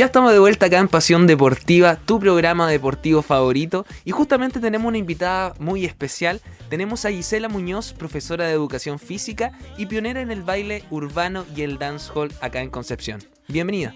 [0.00, 3.84] ya estamos de vuelta acá en Pasión Deportiva, tu programa deportivo favorito.
[4.06, 6.40] Y justamente tenemos una invitada muy especial.
[6.70, 11.60] Tenemos a Gisela Muñoz, profesora de educación física y pionera en el baile urbano y
[11.60, 13.20] el dancehall acá en Concepción.
[13.46, 13.92] Bienvenida.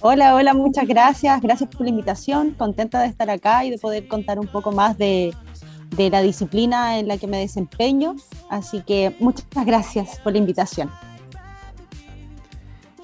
[0.00, 1.40] Hola, hola, muchas gracias.
[1.40, 2.50] Gracias por la invitación.
[2.54, 5.32] Contenta de estar acá y de poder contar un poco más de,
[5.94, 8.16] de la disciplina en la que me desempeño.
[8.50, 10.90] Así que muchas gracias por la invitación.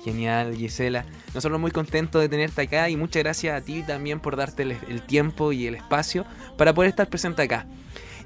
[0.03, 1.05] Genial, Gisela.
[1.35, 5.03] Nosotros muy contentos de tenerte acá y muchas gracias a ti también por darte el,
[5.03, 6.25] tiempo y el espacio
[6.57, 7.67] para poder estar presente acá.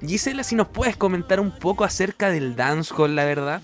[0.01, 3.61] Gisela, si nos puedes comentar un poco acerca del dancehall, la verdad.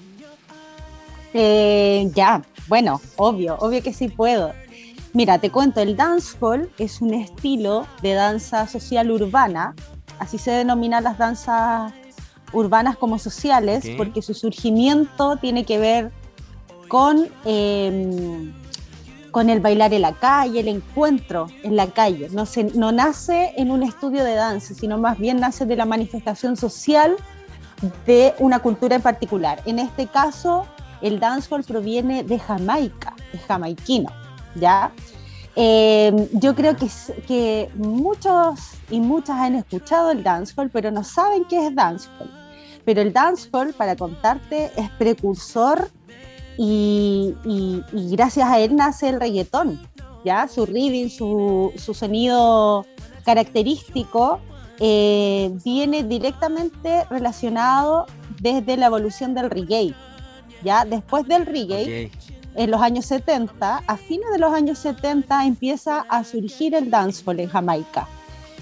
[1.35, 4.53] Eh, ya, bueno, obvio, obvio que sí puedo.
[5.13, 9.75] Mira, te cuento, el dancehall es un estilo de danza social urbana,
[10.19, 11.93] así se denominan las danzas
[12.53, 16.13] urbanas como sociales, porque su surgimiento tiene que ver
[16.89, 18.53] con, em,
[19.39, 22.29] con el bailar en la calle, el encuentro en la calle.
[22.33, 25.85] No, se, no nace en un estudio de danza, sino más bien nace de la
[25.85, 27.15] manifestación social
[28.05, 29.63] de una cultura en particular.
[29.65, 30.67] En este caso,
[31.03, 34.11] el dancehall proviene de Jamaica, de jamaiquino,
[34.57, 34.91] ¿ya?
[35.55, 36.89] Em, yo creo que,
[37.29, 38.59] que muchos
[38.91, 42.29] y muchas han escuchado el dancehall, pero no saben qué es dancehall.
[42.85, 45.89] Pero el dancehall, para contarte, es precursor
[46.59, 47.35] y,
[47.93, 49.81] gracias a él nace el reggaetón,
[50.25, 50.49] ¿ya?
[50.49, 52.85] Su rhythm, su, sonido
[53.25, 54.41] característico
[54.81, 58.07] eh, viene directamente relacionado
[58.41, 59.95] desde la evolución del reggae,
[60.65, 60.85] ¿ya?
[60.85, 62.11] Después del reggae,
[62.57, 67.39] en los años 70, a fines de los años 70 empieza a surgir el dancehall
[67.39, 68.09] en Jamaica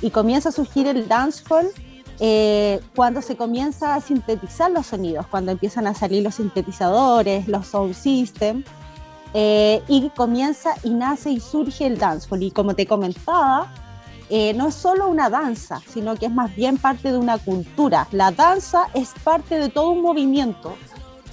[0.02, 1.70] y comienza a surgir el dancehall
[2.18, 7.66] eh, cuando se comienza a sintetizar los sonidos, cuando empiezan a salir los sintetizadores, los
[7.66, 8.64] sound systems,
[9.34, 12.42] eh, y comienza y nace y surge el dancehall.
[12.42, 13.70] Y como te comentaba,
[14.30, 18.08] eh, no es solo una danza, sino que es más bien parte de una cultura.
[18.12, 20.74] La danza es parte de todo un movimiento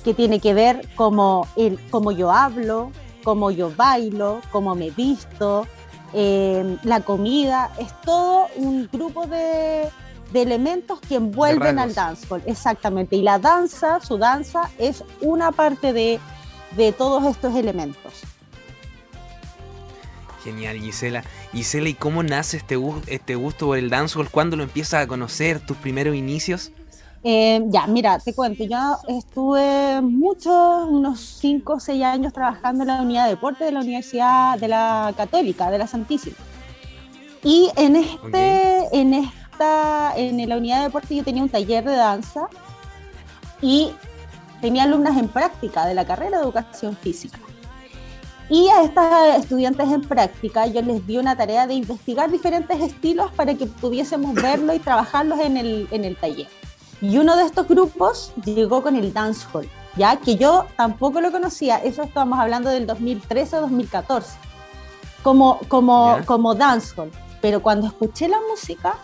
[0.04, 2.92] que tiene que ver como el, cómo yo hablo,
[3.24, 5.66] cómo yo bailo, cómo me visto,
[6.14, 9.90] la comida, es todo un grupo de,
[10.34, 13.16] de elementos que envuelven al dancehall, exactamente.
[13.16, 16.20] Y la danza, su danza, es una parte de,
[16.98, 18.14] todos estos elementos.
[20.44, 21.24] Genial, Gisela.
[21.54, 22.78] Gisela, ¿y cómo nace este,
[23.08, 24.30] este gusto por el dancehall?
[24.30, 25.60] ¿Cuándo lo empiezas a conocer?
[25.60, 26.72] ¿Tus primeros inicios?
[27.24, 32.88] Eh, ya, mira, te cuento, yo estuve muchos, unos 5 o 6 años trabajando en
[32.88, 36.36] la unidad de deporte de la Universidad de la Católica, de la Santísima.
[37.44, 39.43] Y en este, en este
[40.16, 42.48] en la unidad de deporte yo tenía un taller de danza
[43.62, 43.94] y
[44.62, 47.40] tenía alumnas en práctica de la carrera de educación física.
[48.50, 53.32] Y a estas estudiantes en práctica yo les di una tarea de investigar diferentes estilos
[53.32, 56.48] para que pudiésemos verlo y trabajarlos en el, en el taller.
[57.02, 61.78] Y uno de estos grupos llegó con el dancehall, ya que yo tampoco lo conocía,
[61.78, 64.38] eso estamos hablando del 2013 o 2014,
[65.22, 67.12] como, como, como dancehall.
[67.42, 68.96] Pero cuando escuché la música,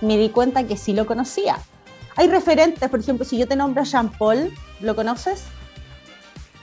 [0.00, 1.58] me di cuenta que sí lo conocía.
[2.16, 5.44] Hay referentes, por ejemplo, si yo te nombro Jean Paul, ¿lo conoces?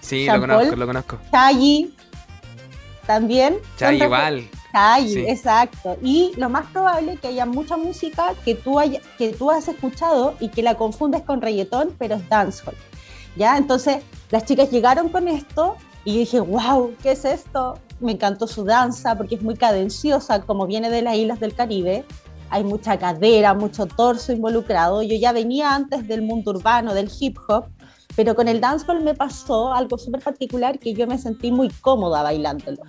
[0.01, 1.19] Sí, lo conozco, lo conozco.
[1.31, 1.95] Chayi,
[3.05, 3.57] también.
[3.77, 4.49] Chayi igual.
[4.71, 5.97] Chayi, exacto.
[6.01, 8.79] Y lo más probable es que haya mucha música que tú,
[9.17, 12.75] que tú has escuchado y que la confundes con reggaetón, pero es dancehall.
[13.35, 13.57] ¿Ya?
[13.57, 13.97] Entonces,
[14.31, 17.79] las chicas llegaron con esto y yo dije, wow, ¿qué es esto?
[17.99, 22.03] Me encantó su danza porque es muy cadenciosa, como viene de las islas del Caribe
[22.53, 25.01] hay mucha cadera, mucho torso involucrado.
[25.01, 27.65] Yo ya venía antes del mundo urbano, del hip hop,
[28.15, 32.21] pero con el dancehall me pasó algo súper particular que yo me sentí muy cómoda
[32.21, 32.83] bailándolo.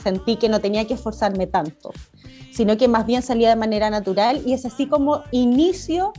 [0.00, 1.90] Sentí que no tenía que esforzarme tanto,
[2.52, 6.12] sino que más bien salía de manera natural y es así como inicio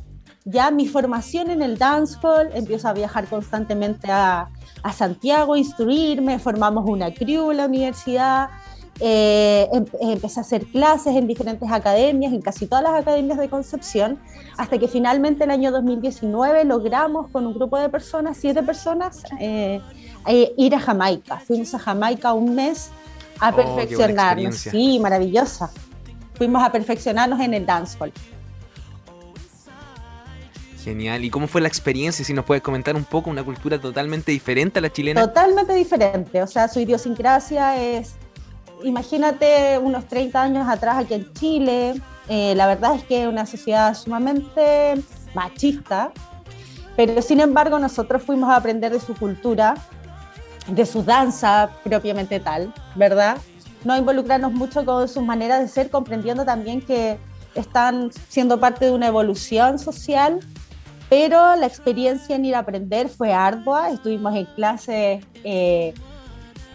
[0.43, 4.49] ya mi formación en el dancehall, empiezo a viajar constantemente a,
[4.83, 8.49] a Santiago, instruirme, formamos una crew en la universidad,
[9.01, 13.49] eh, em, empecé a hacer clases en diferentes academias, en casi todas las academias de
[13.49, 14.19] Concepción,
[14.57, 19.79] hasta que finalmente el año 2019 logramos con un grupo de personas, siete personas, eh,
[20.27, 21.39] eh, ir a Jamaica.
[21.39, 22.89] Fuimos a Jamaica un mes
[23.39, 24.55] a oh, perfeccionarnos.
[24.55, 25.71] Sí, maravillosa.
[26.33, 28.11] Fuimos a perfeccionarnos en el dancehall.
[30.83, 31.23] Genial.
[31.23, 32.23] ¿Y cómo fue la experiencia?
[32.23, 35.21] Si nos puedes comentar un poco, una cultura totalmente diferente a la chilena.
[35.21, 36.41] Totalmente diferente.
[36.41, 38.15] O sea, su idiosincrasia es
[38.83, 43.45] imagínate unos 30 años atrás aquí en Chile, eh, la verdad es que es una
[43.45, 44.95] sociedad sumamente
[45.33, 46.11] machista,
[46.95, 49.75] pero sin embargo nosotros fuimos a aprender de su cultura,
[50.67, 53.37] de su danza propiamente tal, ¿verdad?
[53.83, 57.17] no involucrarnos mucho con sus maneras de ser, comprendiendo también que
[57.55, 60.39] están siendo parte de una evolución social,
[61.09, 65.93] pero la experiencia en ir a aprender fue ardua, estuvimos en clases eh,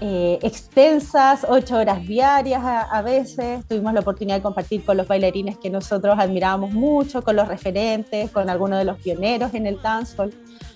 [0.00, 5.56] eh, extensas, ocho horas diarias a, veces, tuvimos la oportunidad de compartir con los bailarines
[5.56, 10.34] que nosotros admirábamos mucho, con los referentes, con algunos de los pioneros en el dancehall,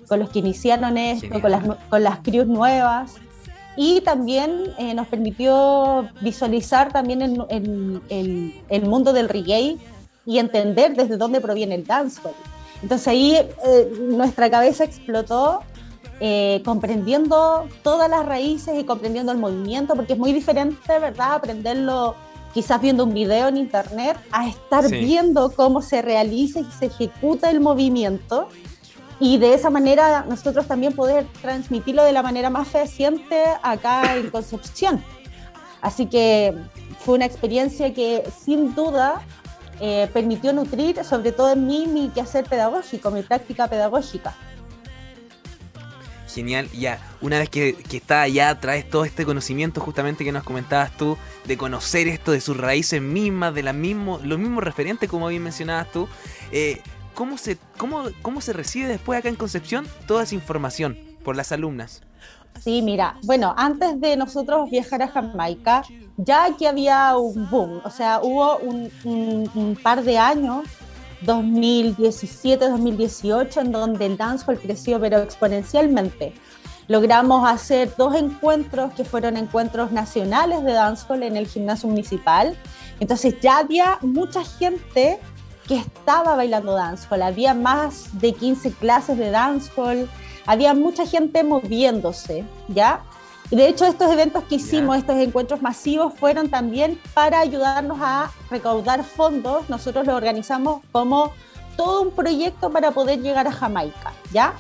[0.09, 3.15] con los que iniciaron esto, con las, con las crews nuevas.
[3.77, 9.79] Y también eh, nos permitió visualizar también el, el, mundo del reggae
[10.27, 12.35] y entender desde dónde proviene el dancehall.
[12.83, 15.61] Entonces ahí eh, nuestra cabeza explotó
[16.21, 21.35] eh, comprendiendo todas las raíces y comprendiendo el movimiento, porque es muy diferente, ¿verdad?
[21.35, 22.17] Aprenderlo
[22.53, 27.51] quizás viendo un video en internet a estar viendo cómo se realiza y se ejecuta
[27.51, 28.49] el movimiento
[29.21, 34.31] y de esa manera nosotros también poder transmitirlo de la manera más fehaciente acá en
[34.31, 35.03] Concepción.
[35.81, 36.55] Así que
[37.01, 39.23] fue una experiencia que sin duda
[39.81, 44.35] eh, permitió nutrir sobre todo en mí mi quehacer pedagógico, mi práctica pedagógica.
[46.39, 50.45] Genial, ya, una vez que, que está allá, traes todo este conocimiento justamente que nos
[50.45, 55.11] comentabas tú, de conocer esto de sus raíces mismas, de la mismo, los mismos referentes
[55.11, 56.07] como bien mencionabas tú,
[56.53, 56.81] eh,
[57.15, 61.51] ¿cómo se, cómo, cómo se recibe después acá en Concepción toda esa información por las
[61.51, 62.03] alumnas?
[62.61, 65.83] Sí, mira, bueno, antes de nosotros viajar a Jamaica,
[66.19, 70.67] ya aquí había un boom, o sea, hubo un, par de años
[71.23, 76.35] 2017, 2018, en donde el dancehall creció pero exponencialmente.
[76.89, 82.57] Logramos hacer dos encuentros que fueron encuentros nacionales de dancehall en el gimnasio municipal.
[82.99, 85.19] Entonces ya había mucha gente
[85.67, 87.23] que estaba bailando dancehall.
[87.23, 90.09] Había más de 15 clases de dancehall,
[90.47, 93.03] había mucha gente moviéndose, ¿ya?
[93.51, 98.31] Y de hecho estos eventos que hicimos, estos encuentros masivos, fueron también para ayudarnos a
[98.51, 99.69] recaudar fondos.
[99.71, 101.33] Nosotros lo organizamos como
[101.77, 104.53] todo un proyecto para poder llegar a Jamaica, ¿ya?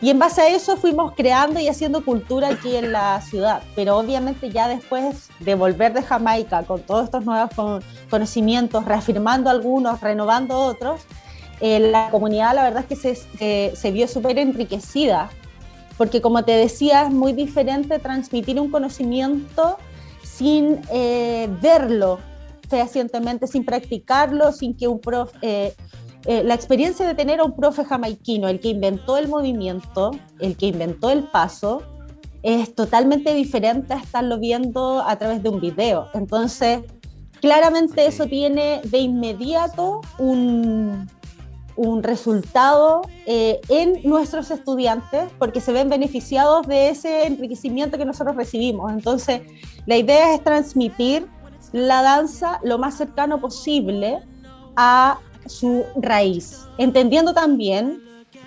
[0.00, 3.62] Y en base a eso fuimos creando y haciendo cultura aquí en la ciudad.
[3.76, 7.50] Pero obviamente ya después de volver de Jamaica con todos estos nuevos
[8.10, 11.02] conocimientos, reafirmando algunos, renovando otros,
[11.60, 15.30] eh, la comunidad la verdad es que se, se vio súper enriquecida.
[15.96, 19.78] Porque como te decía, es muy diferente transmitir un conocimiento
[20.22, 22.18] sin eh, verlo
[22.68, 25.36] fehacientemente, sin practicarlo, sin que un profe...
[25.42, 25.74] Eh,
[26.26, 30.56] eh, la experiencia de tener a un profe jamaiquino, el que inventó el movimiento, el
[30.56, 31.82] que inventó el paso,
[32.42, 36.08] es totalmente diferente a estarlo viendo a través de un video.
[36.14, 36.80] Entonces,
[37.40, 41.08] claramente eso tiene de inmediato un,
[41.76, 48.36] un resultado eh, en nuestros estudiantes porque se ven beneficiados de ese enriquecimiento que nosotros
[48.36, 48.92] recibimos.
[48.92, 49.42] Entonces,
[49.86, 51.26] la idea es transmitir
[51.72, 54.20] la danza lo más cercano posible
[54.76, 58.02] a su raíz, entendiendo también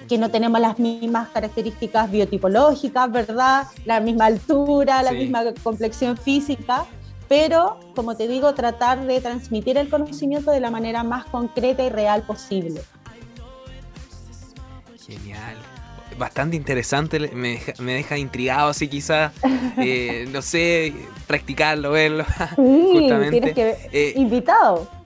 [0.08, 3.68] que no tenemos las mismas características biotipológicas, ¿verdad?
[3.86, 6.86] La misma altura, la misma complexión física,
[7.28, 11.90] pero, como te digo, tratar de transmitir el conocimiento de la manera más concreta y
[11.90, 12.82] real posible.
[15.08, 15.58] Genial.
[16.18, 19.34] Bastante interesante, me deja, intrigado así quizás,
[19.78, 20.94] eh, no sé,
[21.28, 22.26] practicarlo, verlo.
[22.56, 23.32] Sí, justamente.
[23.32, 23.90] tienes que...
[23.92, 24.98] Eh, invitado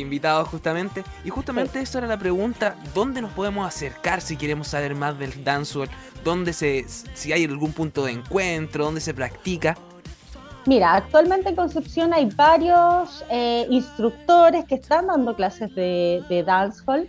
[0.00, 1.04] invitados justamente.
[1.24, 5.44] Y justamente eso era la pregunta, ¿dónde nos podemos acercar si queremos saber más del
[5.44, 5.88] dancehall?
[6.24, 8.84] ¿Dónde se, si hay algún punto de encuentro?
[8.84, 9.76] ¿Dónde se practica?
[10.66, 17.08] Mira, actualmente en Concepción hay varios eh, instructores que están dando clases de, de dancehall.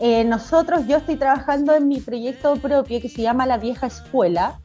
[0.00, 4.58] Eh, nosotros, yo estoy trabajando en mi proyecto propio que se llama La Vieja Escuela,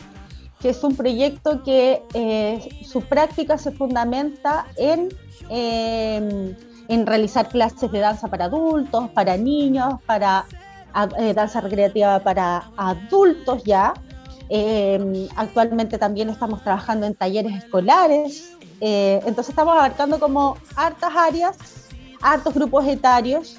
[0.59, 5.09] que es un proyecto que eh, su práctica se fundamenta en
[5.49, 6.55] em,
[6.87, 10.45] en realizar clases de danza para adultos, para niños, para
[11.19, 13.93] eh, danza recreativa para adultos ya.
[14.49, 18.57] Em, actualmente también estamos trabajando en talleres escolares.
[18.81, 21.57] Eh, entonces estamos abarcando como hartas áreas,
[22.21, 23.57] hartos grupos etarios.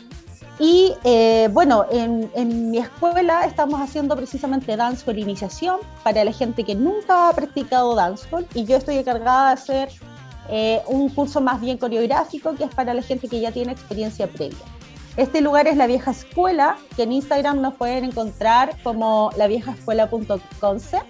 [0.63, 6.63] Y eh, bueno, en, en, mi escuela estamos haciendo precisamente dancehall iniciación para la gente
[6.63, 9.89] que nunca ha practicado dancehall y yo estoy encargada de hacer
[10.49, 14.29] eh, un curso más bien coreográfico que es para la gente que ya tiene experiencia
[14.29, 14.65] previa.
[15.17, 21.01] Este lugar es la vieja escuela, que en Instagram nos pueden encontrar como laviejaescuela.conce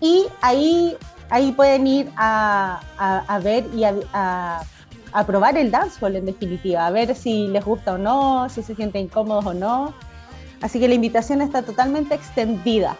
[0.00, 0.96] y ahí,
[1.28, 4.62] ahí pueden ir a, a, ver y a,
[5.26, 9.08] probar el dancehall en definitiva, a ver si les gusta o no, si se sienten
[9.08, 9.94] cómodos o no.
[10.60, 12.96] Así que la invitación está totalmente extendida.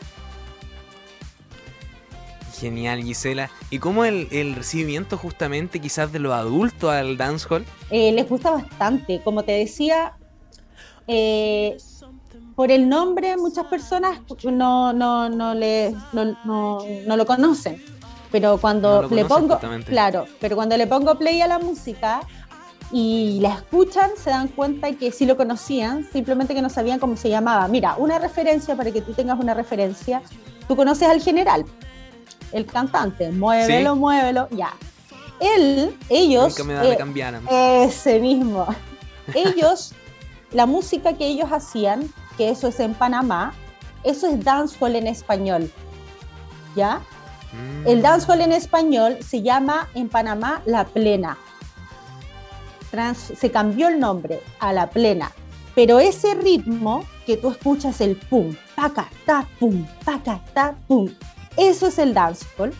[2.58, 3.50] Genial, Gisela.
[3.70, 7.64] ¿Y cómo el, el recibimiento justamente quizás de los adultos al dancehall?
[7.90, 9.20] Eh, les gusta bastante.
[9.24, 10.12] Como te decía,
[11.06, 11.76] eh,
[12.54, 17.82] por el nombre muchas personas no, no, no, le, no, no, lo conocen.
[18.32, 22.20] Pero cuando le pongo, claro, pero cuando le pongo play a la música
[22.90, 27.16] y la escuchan, se dan cuenta que sí lo conocían, simplemente que no sabían cómo
[27.16, 27.68] se llamaba.
[27.68, 30.22] Mira, una referencia para que tú tengas una referencia.
[30.66, 31.66] Tú conoces al general,
[32.52, 34.72] el cantante, muévelo, muévelo, ya.
[35.38, 36.58] Él, ellos,
[37.50, 38.66] eh, ese mismo,
[39.34, 39.92] ellos,
[40.52, 43.52] la música que ellos hacían, que eso es en Panamá,
[44.04, 45.70] eso es dancehall en español,
[46.76, 47.00] ¿ya?
[47.52, 47.86] Mm.
[47.86, 51.36] El dancehall en español se llama en Panamá La Plena.
[53.14, 55.32] se cambió el nombre a La Plena,
[55.74, 61.08] pero ese ritmo que tú escuchas el pum, paca, ta, pum, paca, ta, pum,
[61.56, 62.72] eso es el dancehall.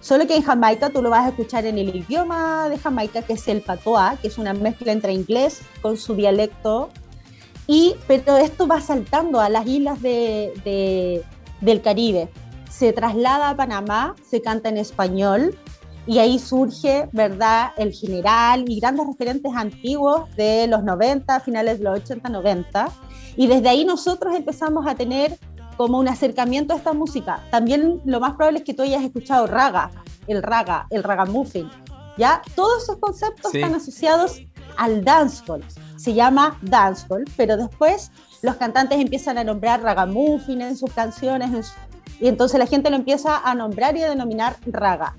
[0.00, 3.32] Solo que en Jamaica tú lo vas a escuchar en el idioma de Jamaica, que
[3.32, 6.90] es el patois, que es una mezcla entre inglés con su dialecto.
[7.66, 11.24] Y, pero esto va saltando a las islas de,
[11.60, 12.28] del Caribe.
[12.76, 15.56] Se traslada a Panamá, se canta en español,
[16.06, 21.84] y ahí surge, ¿verdad?, el general y grandes referentes antiguos de los 90, finales de
[21.84, 22.88] los 80, 90.
[23.36, 25.38] Y desde ahí nosotros empezamos a tener
[25.78, 27.42] como un acercamiento a esta música.
[27.50, 29.90] También lo más probable es que tú hayas escuchado raga,
[30.26, 31.70] el raga, el ragamuffin.
[32.18, 32.42] ¿ya?
[32.54, 34.42] Todos esos conceptos están asociados
[34.76, 35.64] al dancehall.
[35.96, 38.10] Se llama dancehall, pero después
[38.42, 41.72] los cantantes empiezan a nombrar ragamuffin en sus canciones
[42.20, 45.14] y entonces la gente lo empieza a nombrar y a denominar raga.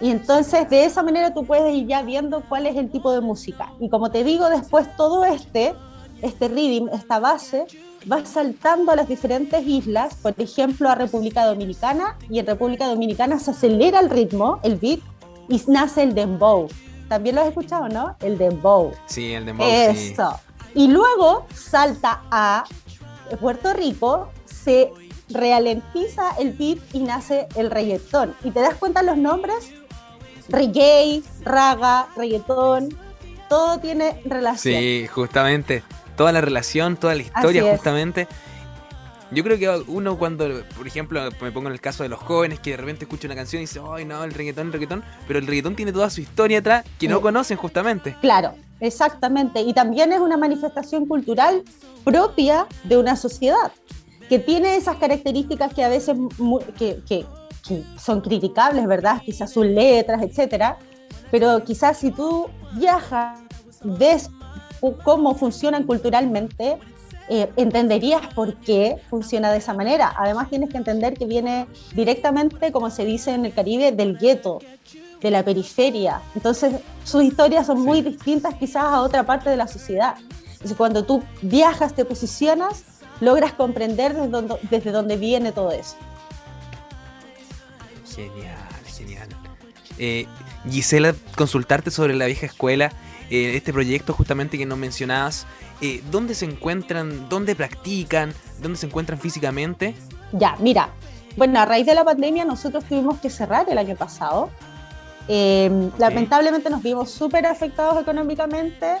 [0.00, 3.20] Y entonces de esa manera tú puedes ir ya viendo cuál es el tipo de
[3.20, 3.72] música.
[3.80, 5.74] Y como te digo, después todo este,
[6.22, 7.66] este rhythm, esta base,
[8.10, 13.38] va saltando a las diferentes islas, por ejemplo a República Dominicana, y en República Dominicana
[13.38, 15.00] se acelera el ritmo, el beat,
[15.48, 16.68] y nace el dembow.
[17.08, 18.16] También lo has escuchado, ¿no?
[18.20, 18.92] El dembow.
[19.06, 19.66] Sí, el dembow.
[19.68, 20.40] Eso.
[20.74, 22.64] Y luego salta a
[23.40, 24.92] Puerto Rico, se
[25.32, 28.34] ralentiza el beat y nace el reggaetón.
[28.44, 29.72] ¿Y te das cuenta los nombres?
[30.48, 32.88] Reggae, raga, reggaetón,
[33.48, 34.74] todo tiene relación.
[34.74, 35.82] Sí, justamente
[36.20, 38.28] toda la relación, toda la historia justamente.
[39.30, 40.46] Yo creo que uno cuando,
[40.76, 43.36] por ejemplo, me pongo en el caso de los jóvenes que de repente escuchan una
[43.36, 46.20] canción y dicen, ay no, el reggaetón, el reggaetón, pero el reggaetón tiene toda su
[46.20, 48.16] historia atrás que no conocen justamente.
[48.20, 49.62] Claro, exactamente.
[49.62, 51.62] Y también es una manifestación cultural
[52.04, 53.72] propia de una sociedad,
[54.30, 56.16] que tiene esas características que a veces
[56.78, 57.26] que, que,
[57.66, 59.20] que son criticables, ¿verdad?
[59.24, 60.78] Quizás sus letras, etcétera.
[61.32, 63.40] Pero quizás si tú viajas,
[63.82, 64.30] ves
[65.02, 66.78] cómo funcionan culturalmente,
[67.28, 70.14] eh, entenderías por qué funciona de esa manera.
[70.16, 74.60] Además tienes que entender que viene directamente, como se dice en el Caribe, del gueto,
[75.20, 76.22] de la periferia.
[76.36, 80.14] Entonces sus historias son muy distintas quizás a otra parte de la sociedad.
[80.52, 82.84] Entonces cuando tú viajas, te posicionas,
[83.20, 85.96] logras comprender desde dónde, desde dónde viene todo eso.
[88.14, 89.28] Genial, genial.
[89.98, 90.26] Eh,
[90.68, 92.90] Gisela, consultarte sobre la vieja escuela
[93.30, 95.46] eh, este proyecto justamente que nos mencionabas,
[95.80, 99.94] eh, ¿dónde se encuentran, dónde practican, dónde se encuentran físicamente?
[100.32, 100.88] Ya, mira,
[101.36, 104.50] bueno, a raíz de la pandemia nosotros tuvimos que cerrar el año pasado.
[105.28, 108.96] Em, lamentablemente nos vimos súper afectados económicamente,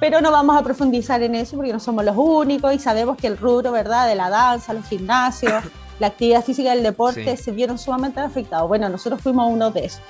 [0.00, 3.26] pero no vamos a profundizar en eso porque no somos los únicos y sabemos que
[3.26, 5.64] el rubro, ¿verdad?, de la danza, los gimnasios,
[5.98, 8.68] la actividad física y el deporte se vieron sumamente afectados.
[8.68, 10.02] Bueno, nosotros fuimos uno de esos.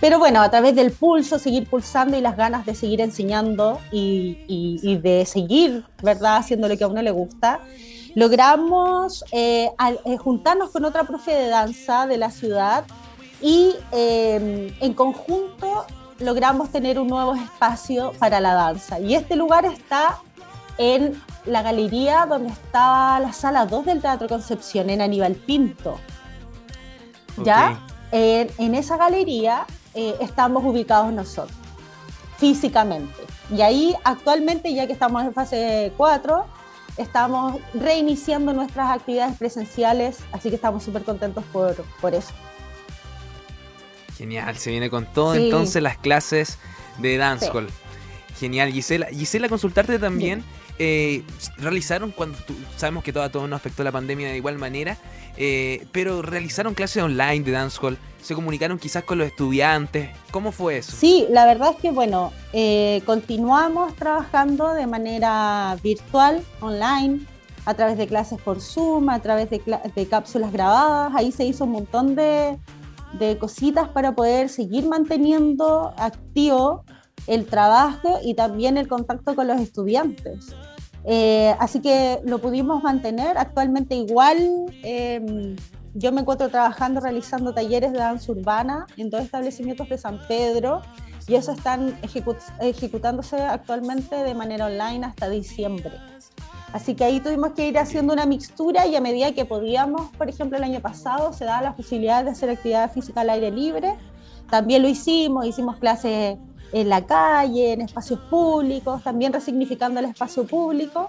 [0.00, 4.96] Pero bueno, a través del pulso, seguir pulsando y las ganas de seguir enseñando y,
[5.02, 7.60] de seguir, ¿verdad?, haciendo lo que a uno le gusta,
[8.14, 9.70] logramos eh,
[10.04, 12.84] eh, juntarnos con otra profe de danza de la ciudad
[13.40, 15.84] y em, en conjunto
[16.18, 18.98] logramos tener un nuevo espacio para la danza.
[19.00, 20.18] Y este lugar está
[20.78, 25.98] en la galería donde está la sala 2 del Teatro Concepción, en Aníbal Pinto.
[27.44, 27.78] ¿Ya?
[28.10, 31.56] en esa galería eh, estamos ubicados nosotros,
[32.36, 33.22] físicamente.
[33.54, 36.46] Y ahí actualmente, ya que estamos en fase 4,
[36.96, 42.32] estamos reiniciando nuestras actividades presenciales, así que estamos súper contentos por, por eso.
[44.18, 46.58] Genial, se viene con todo entonces las clases
[46.98, 47.68] de dancehall.
[48.38, 49.06] Genial, Gisela.
[49.06, 50.42] Gisela, consultarte también.
[50.80, 51.22] Eh,
[51.56, 52.36] realizaron cuando
[52.76, 54.96] sabemos que todo, a todos nos afectó la pandemia de igual manera,
[55.36, 60.78] eh, pero realizaron clases online de dancehall, se comunicaron quizás con los estudiantes, ¿cómo fue
[60.78, 60.92] eso?
[60.96, 67.20] Sí, la verdad es que bueno, eh, continuamos trabajando de manera virtual, online,
[67.64, 69.60] a través de clases por Zoom, a través de,
[70.08, 71.12] cápsulas grabadas.
[71.16, 72.56] Ahí se hizo un montón de,
[73.38, 76.84] cositas para poder seguir manteniendo activo
[77.26, 80.54] el trabajo y también el contacto con los estudiantes.
[81.04, 83.38] Eh, así que lo pudimos mantener.
[83.38, 84.38] Actualmente igual
[84.82, 85.56] em,
[85.94, 90.82] yo me encuentro trabajando, realizando talleres de danza urbana en dos establecimientos de San Pedro
[91.26, 91.98] y eso están
[92.60, 95.92] ejecutándose actualmente de manera online hasta diciembre.
[96.72, 100.28] Así que ahí tuvimos que ir haciendo una mixtura y a medida que podíamos, por
[100.28, 103.94] ejemplo, el año pasado se daba la posibilidad de hacer actividad física al aire libre.
[104.50, 106.38] También lo hicimos, hicimos clases
[106.72, 111.06] en la calle, en espacios públicos, también resignificando el espacio público.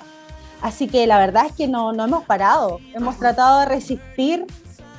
[0.62, 4.46] Así que la verdad es que no, no hemos parado, hemos tratado de resistir,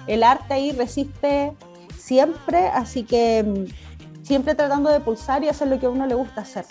[0.07, 1.53] el arte ahí resiste
[1.99, 6.15] siempre, así que mm, siempre tratando de pulsar y hacer lo que a uno le
[6.15, 6.65] gusta hacer.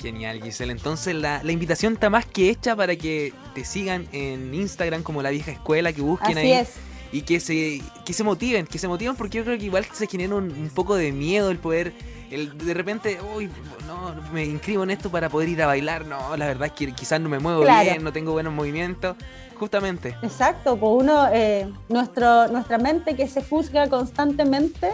[0.00, 0.72] Genial, Giselle.
[0.72, 5.30] Entonces la, invitación está más que hecha para que te sigan en Instagram como la
[5.30, 6.52] vieja escuela, que busquen Así ahí.
[6.52, 6.74] Es.
[7.12, 10.06] Y que se, que se motiven, que se motiven porque yo creo que igual se
[10.06, 11.92] genera un, poco de miedo el poder,
[12.30, 13.50] el de repente, uy,
[13.88, 16.06] no, me inscribo en esto para poder ir a bailar.
[16.06, 19.16] No, la verdad es que quizás no me muevo bien, no tengo buenos movimientos.
[19.58, 20.16] Justamente.
[20.22, 24.92] Exacto, pues uno, eh, nuestro, nuestra mente que se juzga constantemente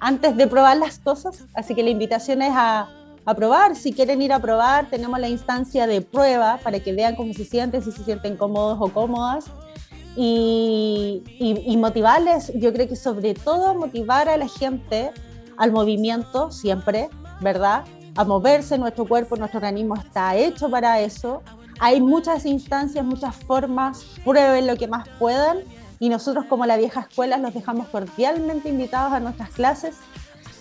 [0.00, 2.90] antes de probar las cosas, así que la invitación es a
[3.26, 3.76] a probar.
[3.76, 7.44] Si quieren ir a probar, tenemos la instancia de prueba para que vean cómo se
[7.44, 9.46] sienten, si se sienten cómodos o cómodas.
[10.18, 15.10] Y, y, motivarles, yo creo que sobre todo motivar a la gente
[15.58, 17.10] al movimiento siempre,
[17.42, 17.84] ¿verdad?
[18.14, 21.42] A moverse, nuestro cuerpo, nuestro organismo está hecho para eso.
[21.80, 25.58] Hay muchas instancias, muchas formas, prueben lo que más puedan
[25.98, 29.96] y nosotros como la vieja escuela los dejamos cordialmente invitados a nuestras clases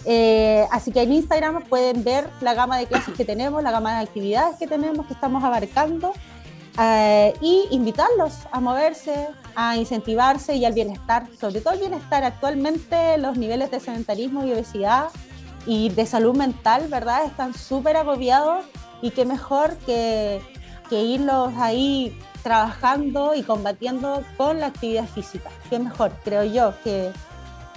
[0.05, 3.97] eh, así que en Instagram pueden ver la gama de clases que tenemos, la gama
[3.97, 6.13] de actividades que tenemos, que estamos abarcando,
[6.79, 12.23] eh, y invitarlos a moverse, a incentivarse y al bienestar, sobre todo el bienestar.
[12.23, 15.09] Actualmente los niveles de sedentarismo y obesidad
[15.65, 17.25] y de salud mental, ¿verdad?
[17.25, 18.65] Están súper agobiados
[19.01, 20.41] y qué mejor que,
[20.89, 25.49] que irlos ahí trabajando y combatiendo con la actividad física.
[25.69, 27.11] Qué mejor, creo yo, que,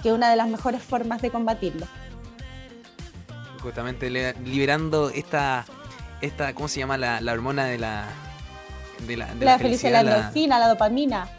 [0.03, 1.87] que una de las mejores formas de combatirlo
[3.59, 4.09] justamente
[4.43, 5.65] liberando esta,
[6.21, 6.97] esta ¿cómo se llama?
[6.97, 8.07] La, hormona de la,
[9.07, 11.29] de la, de la, felicidad, la endorfina, la, dopamina.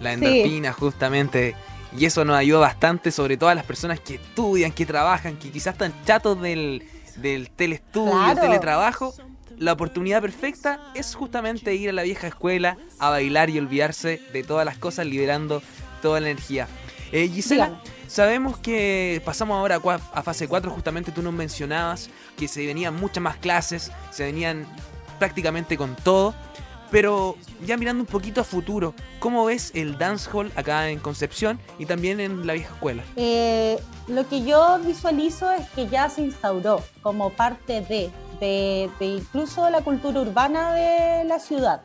[0.00, 1.56] La endorfina, justamente.
[1.96, 5.50] Y eso nos ayuda bastante, sobre todo a las personas que estudian, que trabajan, que
[5.50, 6.84] quizás están chatos del,
[7.16, 9.14] del telestudio, del teletrabajo.
[9.56, 14.44] La oportunidad perfecta es justamente ir a la vieja escuela a bailar y olvidarse de
[14.44, 15.62] todas las cosas, liberando
[16.00, 16.68] toda la energía.
[17.10, 19.80] Eh, Gisela, Sabemos que pasamos ahora
[20.14, 24.66] a fase 4, justamente tú nos mencionabas que se venían muchas más clases, se venían
[25.18, 26.34] prácticamente con todo.
[26.90, 31.84] Pero ya mirando un poquito a futuro, ¿cómo ves el dancehall acá en Concepción y
[31.84, 33.04] también en la vieja escuela?
[33.16, 39.04] Eh, lo que yo visualizo es que ya se instauró como parte de, de, de
[39.04, 41.82] incluso la cultura urbana de la ciudad.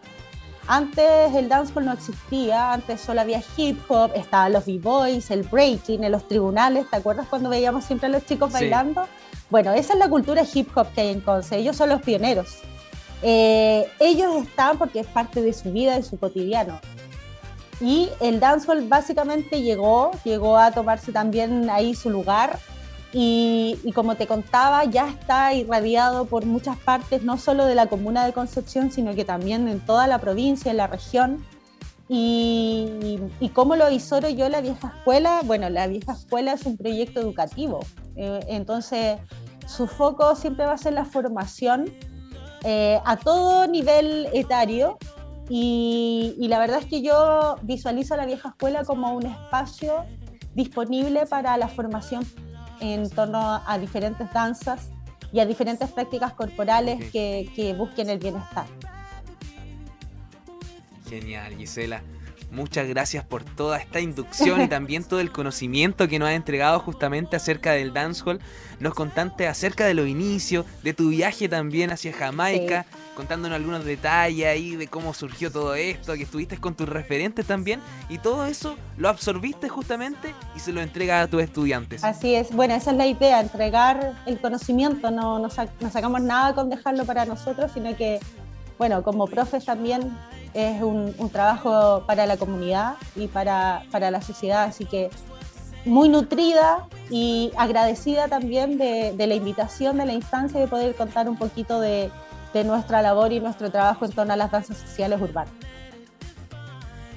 [0.68, 6.06] Antes el dancehall no existía, antes solo había hip hop, estaban los b-boys, el breaking,
[6.06, 9.06] en los tribunales, ¿te acuerdas cuando veíamos siempre a los chicos bailando?
[9.50, 12.60] Bueno, esa es la cultura hip hop que hay en Conce, ellos son los pioneros.
[13.22, 16.80] Eh, ellos están porque es parte de su vida, de su cotidiano.
[17.82, 22.58] Y el dancehall básicamente llegó, llegó a tomarse también ahí su lugar
[23.16, 28.26] y, como te contaba, ya está irradiado por muchas partes, no solo de la comuna
[28.26, 31.46] de Concepción, sino que también en toda la provincia, en la región.
[32.10, 36.76] Y, y cómo lo visoro yo la vieja escuela, bueno, la vieja escuela es un
[36.76, 37.80] proyecto educativo,
[38.18, 39.20] eh, entonces
[39.68, 41.86] su foco siempre va a ser la formación
[42.66, 44.98] eh, a todo nivel etario
[45.48, 50.04] y, y, la verdad es que yo visualizo a la vieja escuela como un espacio
[50.56, 52.26] disponible para la formación
[52.84, 54.90] en torno a diferentes danzas
[55.32, 58.66] y a diferentes prácticas corporales que, que busquen el bienestar.
[61.10, 62.02] Genial, Gisela.
[62.54, 66.80] Muchas gracias por toda esta inducción y también todo el conocimiento que nos ha entregado
[66.80, 68.40] justamente acerca del dancehall.
[68.80, 72.86] Nos contaste acerca de los inicios, de tu viaje también hacia Jamaica,
[73.16, 77.80] contándonos algunos detalles ahí de cómo surgió todo esto, que estuviste con tus referentes también
[78.08, 82.04] y todo eso lo absorbiste justamente y se lo entregas a tus estudiantes.
[82.04, 86.70] Así es, bueno, esa es la idea, entregar el conocimiento, no, no sacamos nada con
[86.70, 88.20] dejarlo para nosotros, sino que,
[88.78, 90.16] bueno, como profes también
[90.54, 95.10] es un, trabajo para la comunidad y para, la sociedad, así que
[95.86, 101.38] muy nutrida y agradecida también de, la invitación, de la instancia de poder contar un
[101.38, 102.10] poquito de,
[102.54, 105.54] de nuestra labor y nuestro trabajo en torno a las danzas sociales urbanas.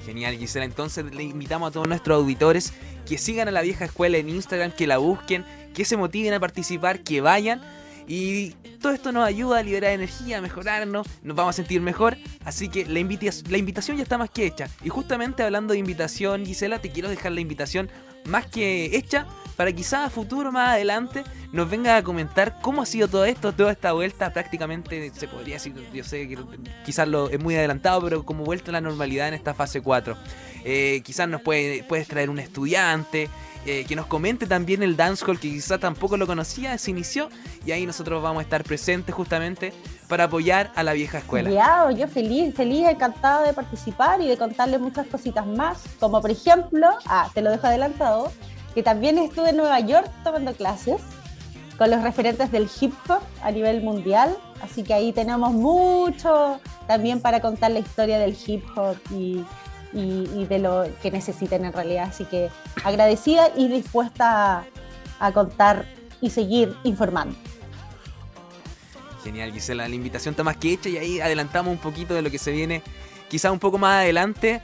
[0.05, 0.63] Genial, Gisela.
[0.63, 2.73] Entonces le invitamos a todos nuestros auditores
[3.05, 6.39] que sigan a la vieja escuela en Instagram, que la busquen, que se motiven a
[6.39, 7.61] participar, que vayan.
[8.07, 12.17] Y todo esto nos ayuda a liberar energía, a mejorarnos, nos vamos a sentir mejor.
[12.45, 12.93] Así que la,
[13.49, 14.69] la invitación ya está más que hecha.
[14.83, 17.89] Y justamente hablando de invitación, Gisela, te quiero dejar la invitación
[18.25, 22.85] más que hecha para quizás a futuro, más adelante, nos venga a comentar cómo ha
[22.85, 26.37] sido todo esto, toda esta vuelta prácticamente, se podría decir, yo sé que
[26.85, 30.15] quizás lo es muy adelantado, pero como vuelta a la normalidad en esta fase 4.
[30.63, 33.29] Eh, quizás nos puede, puedes traer un estudiante,
[33.69, 37.27] eh, que nos comente también el dancehall que quizás tampoco lo conocía, se inició
[37.65, 39.73] y ahí nosotros vamos a estar presentes justamente
[40.07, 41.49] para apoyar a la vieja escuela.
[41.49, 46.31] Ya, yo feliz, feliz, encantada de participar y de contarles muchas cositas más, como por
[46.31, 48.31] ejemplo, ah, te lo dejo adelantado,
[48.73, 51.01] que también estuve en Nueva York tomando clases
[51.77, 57.19] con los referentes del hip hop a nivel mundial, así que ahí tenemos mucho también
[57.19, 59.43] para contar la historia del hip hop y,
[59.93, 62.49] de lo que necesiten en realidad, así que
[62.83, 64.65] agradecida y dispuesta
[65.19, 65.85] a, contar
[66.21, 67.35] y seguir informando.
[69.23, 72.31] Genial, Gisela, la invitación está más que hecha y ahí adelantamos un poquito de lo
[72.31, 72.81] que se viene
[73.29, 74.61] quizá un poco más adelante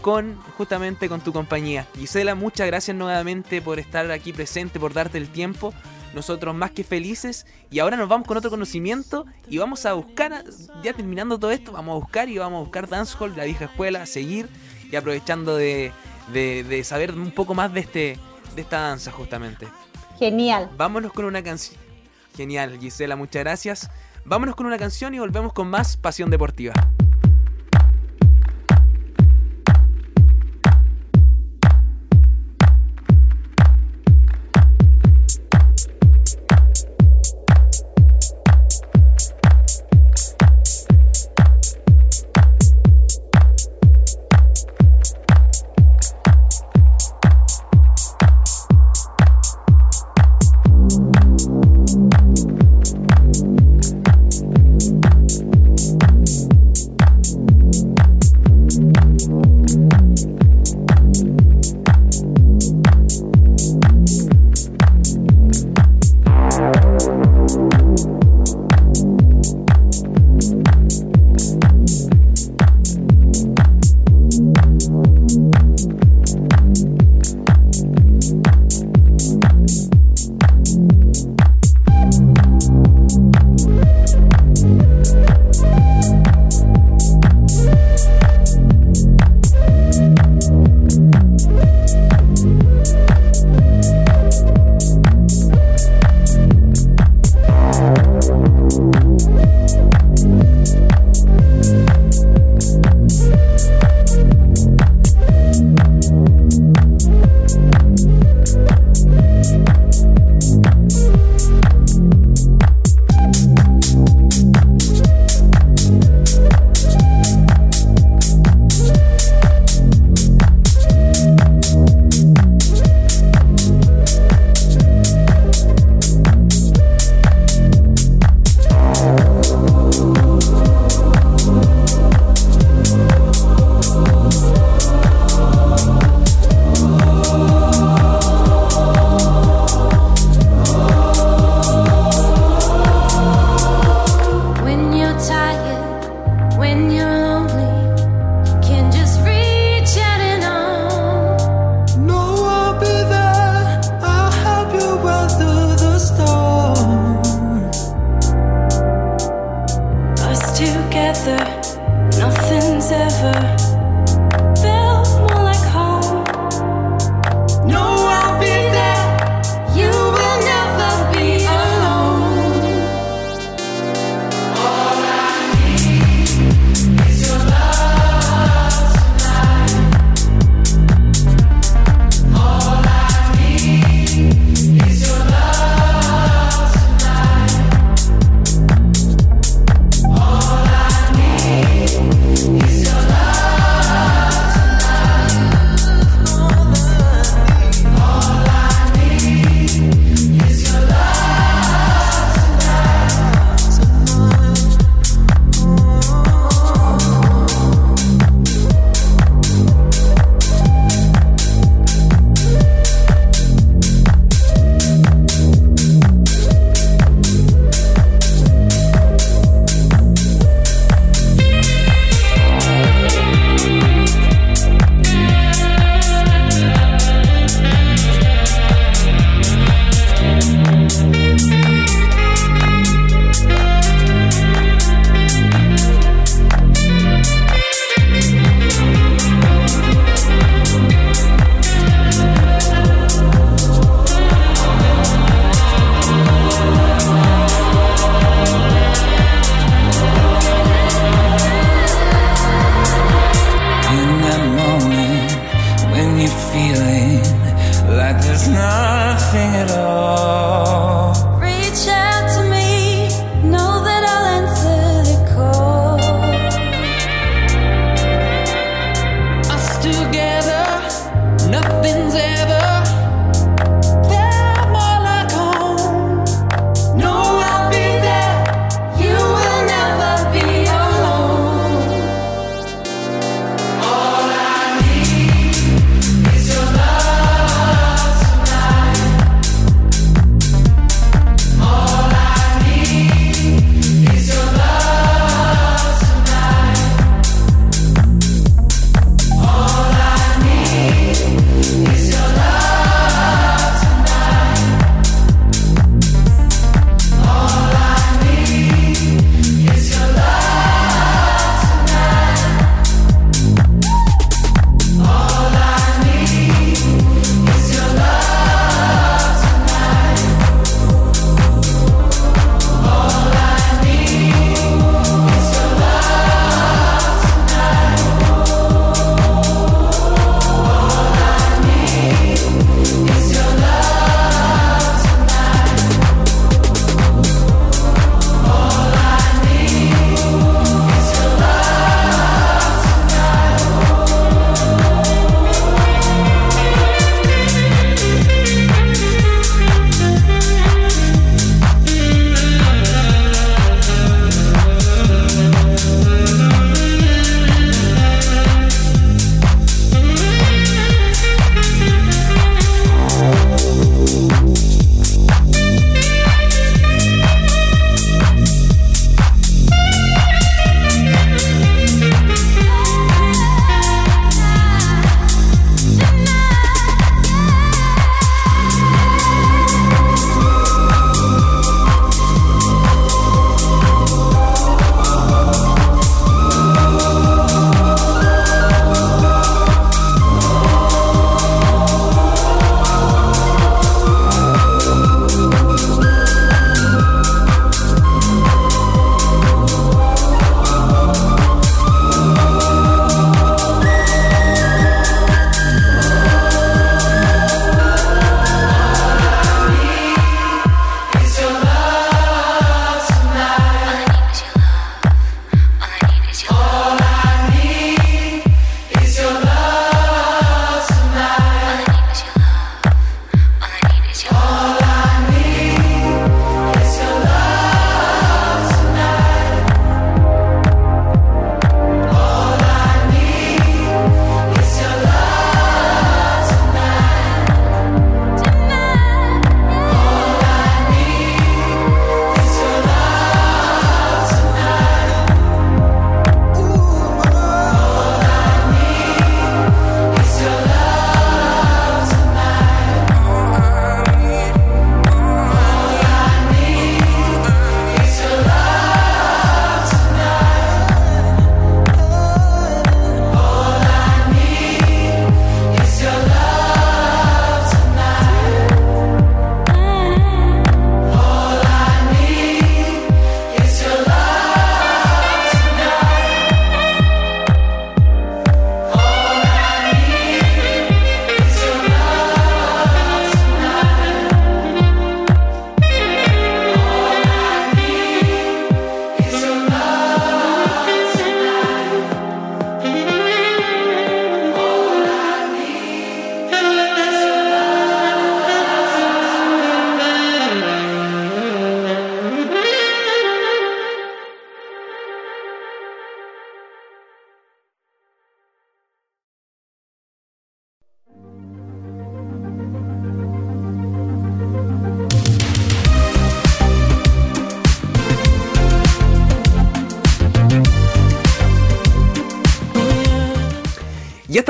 [0.00, 1.86] con justamente con tu compañía.
[1.96, 5.74] Gisela, muchas gracias nuevamente por estar aquí presente, por darte el tiempo.
[6.14, 10.44] Nosotros más que felices y ahora nos vamos con otro conocimiento y vamos a buscar,
[10.82, 14.06] ya terminando todo esto, vamos a buscar y vamos a buscar dancehall, la vieja escuela,
[14.06, 14.48] seguir
[14.96, 15.92] y aprovechando de,
[16.32, 18.18] de, saber un poco más de, este,
[18.54, 19.68] de esta danza justamente.
[20.18, 20.70] Genial.
[20.74, 21.78] Vámonos con una canción.
[22.34, 23.90] Genial, Gisela, muchas gracias.
[24.24, 26.72] Vámonos con una canción y volvemos con más Pasión Deportiva.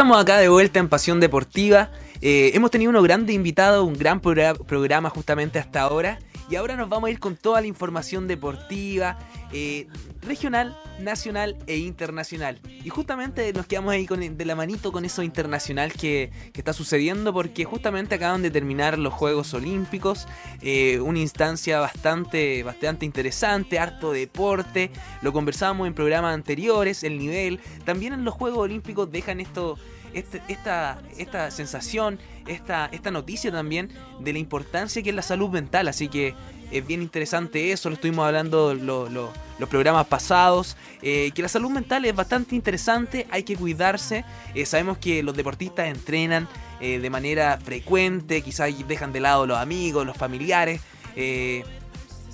[0.06, 1.90] Estamos acá de vuelta en Pasión Deportiva.
[2.20, 6.20] Eh, hemos tenido unos grandes invitados, un gran programa justamente hasta ahora.
[6.48, 9.18] Y ahora nos vamos a ir con toda la información deportiva,
[9.52, 9.88] eh,
[10.22, 12.60] regional, nacional e internacional.
[12.84, 17.32] Y justamente nos quedamos ahí con, de la manito con eso internacional que, está sucediendo
[17.32, 20.28] porque justamente acaban de terminar los Juegos Olímpicos,
[20.62, 24.92] eh, una instancia bastante, bastante interesante, harto deporte,
[25.22, 29.76] lo conversábamos en programas anteriores, el nivel, también en los Juegos Olímpicos dejan esto
[30.16, 35.50] este, esta, esta sensación, esta, esta noticia también de la importancia que es la salud
[35.50, 35.88] mental.
[35.88, 36.34] Así que
[36.70, 42.06] es bien interesante eso, lo estuvimos hablando los programas pasados, eh, que la salud mental
[42.06, 44.24] es bastante interesante, hay que cuidarse,
[44.54, 46.48] eh, sabemos que los deportistas entrenan
[46.80, 50.80] eh, de manera frecuente, quizás dejan de lado los amigos, los familiares,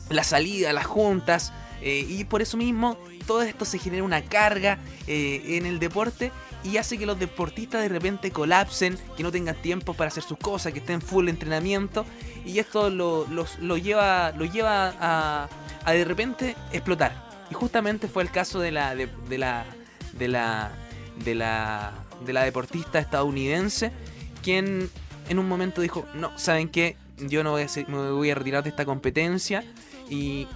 [0.08, 5.66] la salida, las juntas, y por eso mismo todo esto se genera una carga en
[5.66, 6.32] el deporte
[6.64, 10.38] y hace que los deportistas de repente colapsen, que no tengan tiempo para hacer sus
[10.38, 12.04] cosas, que estén full entrenamiento
[12.44, 13.26] y esto lo,
[13.76, 15.48] lleva, lo lleva
[15.84, 17.30] a, de repente explotar.
[17.50, 19.66] Y justamente fue el caso de la, de, la,
[20.18, 20.72] de la,
[21.24, 21.92] de la,
[22.24, 23.92] de la deportista estadounidense,
[24.42, 24.88] quien
[25.28, 26.96] en un momento dijo, no, ¿saben qué?
[27.18, 29.64] Yo no voy a me voy a retirar de esta competencia
[30.08, 30.48] y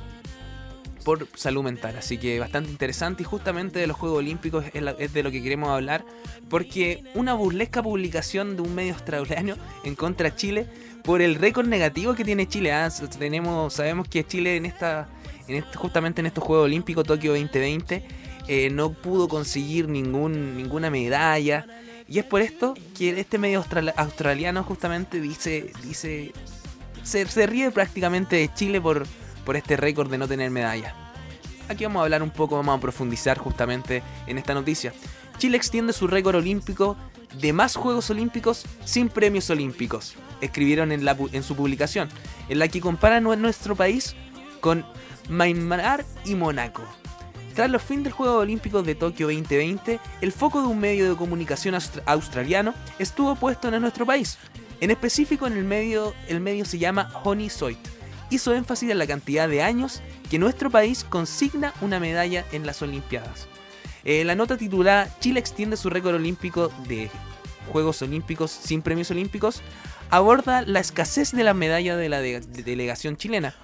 [1.07, 1.95] por salud mental.
[1.97, 5.69] Así que bastante interesante y justamente de los Juegos Olímpicos es, de lo que queremos
[5.69, 6.05] hablar.
[6.51, 10.67] Porque una burlesca publicación de un medio australiano en contra de Chile
[11.05, 12.73] por el récord negativo que tiene Chile.
[12.73, 12.91] ¿ah?
[13.21, 15.09] Tenemos, sabemos que Chile en esta,
[15.47, 18.03] en justamente en estos Juegos Olímpicos Tokio 2020
[18.49, 21.69] eh, no pudo conseguir ningún, ninguna medalla.
[22.09, 23.65] Y es por esto que este medio
[23.97, 26.33] australiano justamente dice, dice
[27.05, 29.07] se, se ríe prácticamente de Chile por
[29.47, 30.95] por este récord de no tener medalla.
[31.69, 34.93] Aquí vamos a hablar un poco, vamos a profundizar justamente en esta noticia.
[35.39, 36.97] Chile extiende su récord olímpico
[37.41, 42.09] de más Juegos Olímpicos sin premios olímpicos, escribieron en, la, su publicación,
[42.49, 44.15] en la que comparan nuestro país
[44.61, 44.85] con
[45.29, 46.83] Myanmar y Mónaco.
[47.55, 51.17] Tras los fines del Juegos Olímpicos de Tokio 2020, el foco de un medio de
[51.17, 54.39] comunicación australiano estuvo puesto en nuestro país.
[54.81, 57.96] En específico en el medio, el medio se llama Honey Soit
[58.31, 62.83] hizo énfasis en la cantidad de años que nuestro país consigna una medalla en las
[62.83, 63.49] Olimpiadas.
[64.05, 67.11] Eh, la nota titulada Chile extiende su récord olímpico de
[67.73, 69.63] Juegos Olímpicos sin premios olímpicos
[70.11, 73.55] aborda la escasez de la medalla de la delegación chilena.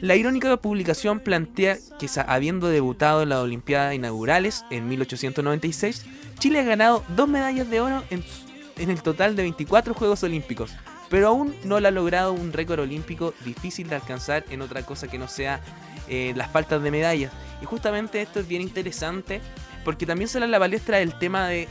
[0.00, 6.04] La irónica publicación plantea que habiendo debutado en las Olimpiadas inaugurales en 1896,
[6.38, 8.22] Chile ha ganado dos medallas de oro en,
[8.76, 10.72] en el total de 24 Juegos Olímpicos,
[11.08, 15.08] pero aún no le ha logrado un récord olímpico difícil de alcanzar en otra cosa
[15.08, 15.60] que no sea
[16.08, 17.32] eh, las faltas de medallas.
[17.62, 19.40] Y justamente esto es bien interesante
[19.84, 21.68] porque también se da la palestra del tema de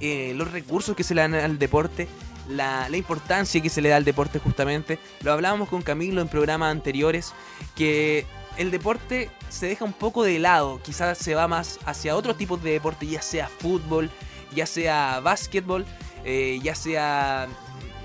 [0.00, 2.08] eh, los recursos que se le dan al deporte,
[2.48, 4.98] la, importancia que se le da al deporte justamente.
[5.22, 7.32] Lo hablábamos con Camilo en programas anteriores,
[7.76, 12.36] que el deporte se deja un poco de lado, quizás se va más hacia otros
[12.36, 14.10] tipos de deporte, ya sea fútbol,
[14.54, 15.86] ya sea básquetbol,
[16.24, 17.48] eh, ya sea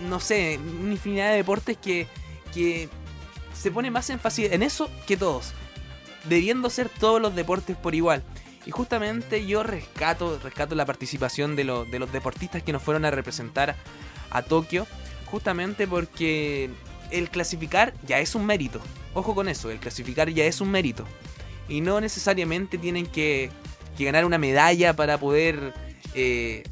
[0.07, 2.07] no sé, una infinidad de deportes que,
[2.53, 2.89] que
[3.53, 5.53] se pone más énfasis en eso que todos.
[6.25, 8.23] Debiendo ser todos los deportes por igual.
[8.65, 13.11] Y justamente yo rescato, rescato la participación de, de los deportistas que nos fueron a
[13.11, 13.75] representar
[14.29, 14.85] a Tokio.
[15.25, 16.69] Justamente porque
[17.11, 18.81] el clasificar ya es un mérito.
[19.13, 21.05] Ojo con eso, el clasificar ya es un mérito.
[21.69, 23.49] Y no necesariamente tienen que,
[23.97, 25.73] que ganar una medalla para poder...
[26.13, 26.63] Eh,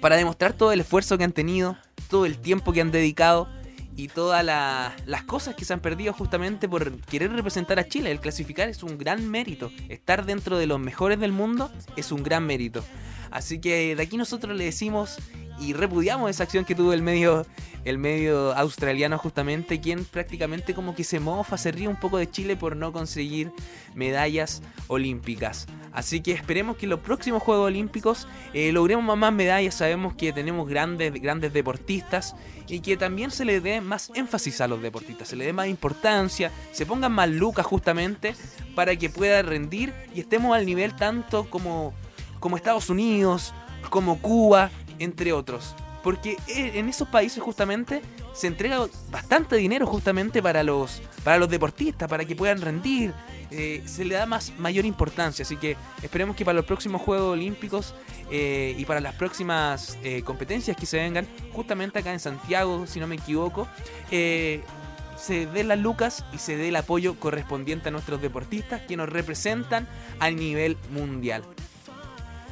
[0.00, 1.76] para demostrar todo el esfuerzo que han tenido,
[2.10, 3.48] todo el tiempo que han dedicado
[3.96, 8.10] y todas las cosas que se han perdido justamente por querer representar a Chile.
[8.10, 9.70] El clasificar es un gran mérito.
[9.88, 12.84] Estar dentro de los mejores del mundo es un gran mérito.
[13.30, 15.18] Así que de aquí nosotros le decimos
[15.60, 17.46] y repudiamos esa acción que tuvo el medio,
[17.84, 22.30] el medio australiano justamente, quien prácticamente como que se mofa, se ríe un poco de
[22.30, 23.52] Chile por no conseguir
[23.94, 25.66] medallas olímpicas.
[25.92, 29.74] Así que esperemos que en los próximos Juegos Olímpicos eh, logremos más medallas.
[29.74, 32.36] Sabemos que tenemos grandes, grandes deportistas
[32.68, 35.66] y que también se le dé más énfasis a los deportistas, se le dé más
[35.66, 38.34] importancia, se pongan más lucas justamente
[38.76, 41.92] para que pueda rendir y estemos al nivel tanto como,
[42.40, 43.54] como Estados Unidos,
[43.88, 45.74] como Cuba, entre otros.
[46.02, 51.48] Porque eh, en esos países justamente se entrega bastante dinero justamente para los, para los
[51.48, 53.12] deportistas, para que puedan rendir,
[53.50, 55.42] eh, se le da más mayor importancia.
[55.42, 57.94] Así que esperemos que para los próximos Juegos Olímpicos
[58.30, 63.00] eh, y para las próximas eh, competencias que se vengan, justamente acá en Santiago, si
[63.00, 63.66] no me equivoco,
[64.10, 69.08] se dé las lucas y se dé el apoyo correspondiente a nuestros deportistas que nos
[69.08, 69.86] representan
[70.18, 71.42] a nivel mundial.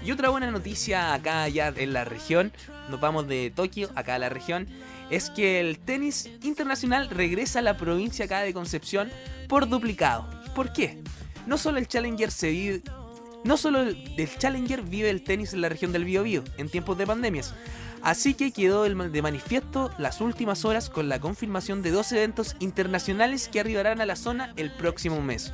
[0.04, 2.52] Y otra buena noticia acá ya en la región,
[2.88, 4.68] nos vamos de Tokio acá a la región,
[5.10, 9.10] es que el tenis internacional regresa a la provincia acá de Concepción
[9.48, 10.28] por duplicado.
[10.54, 11.02] ¿Por qué?
[11.46, 12.82] No solo el Challenger se vive,
[13.44, 17.06] no solo el, Challenger vive el tenis en la región del Biobío en tiempos de
[17.06, 17.54] pandemias,
[18.02, 23.48] Así que quedó de manifiesto las últimas horas con la confirmación de dos eventos internacionales
[23.48, 25.52] que arribarán a la zona el próximo mes.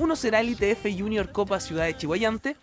[0.00, 2.56] Uno será el ITF Junior Copa Ciudad de Chihuayante,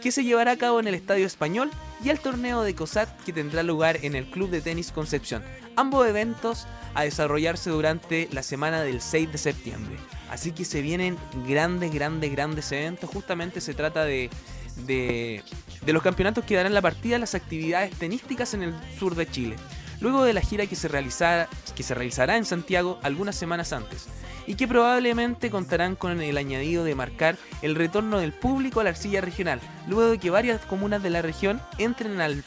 [0.00, 1.70] que se llevará a cabo en el Estadio Español,
[2.04, 5.42] y el torneo de COSAT, que tendrá lugar en el Club de Tenis Concepción.
[5.74, 9.96] Ambos eventos a desarrollarse durante la semana del 6 de septiembre.
[10.30, 11.18] Así que se vienen
[11.48, 13.10] grandes, grandes, grandes eventos.
[13.10, 14.30] Justamente se trata de
[14.76, 15.42] de,
[15.86, 19.56] los campeonatos que darán la partida a las actividades tenísticas en el sur de Chile,
[20.00, 24.06] luego de la gira que se, que se realizará en Santiago algunas semanas antes,
[24.46, 28.90] y que probablemente contarán con el añadido de marcar el retorno del público a la
[28.90, 32.44] arcilla regional, luego de que varias comunas de la región entren al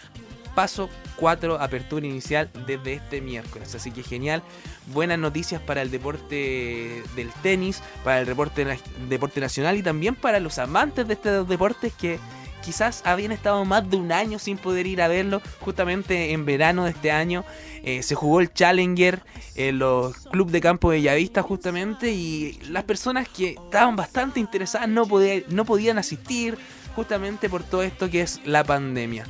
[0.58, 3.76] paso 4 apertura inicial desde este miércoles.
[3.76, 4.42] Así que genial,
[4.88, 8.66] buenas noticias para el deporte del tenis, para el deporte,
[9.08, 12.20] deporte nacional y también para los amantes de estos deportes que
[12.68, 15.42] quizás habían estado más de un año sin poder ir a verlo.
[15.62, 17.46] Justamente en verano de este año
[17.82, 19.22] eh, se jugó el Challenger
[19.56, 24.90] en los clubes de campo de Bellavista justamente y las personas que estaban bastante interesadas
[24.90, 25.08] no,
[25.48, 26.58] no podían asistir
[26.94, 29.26] justamente por todo esto que es la pandemia.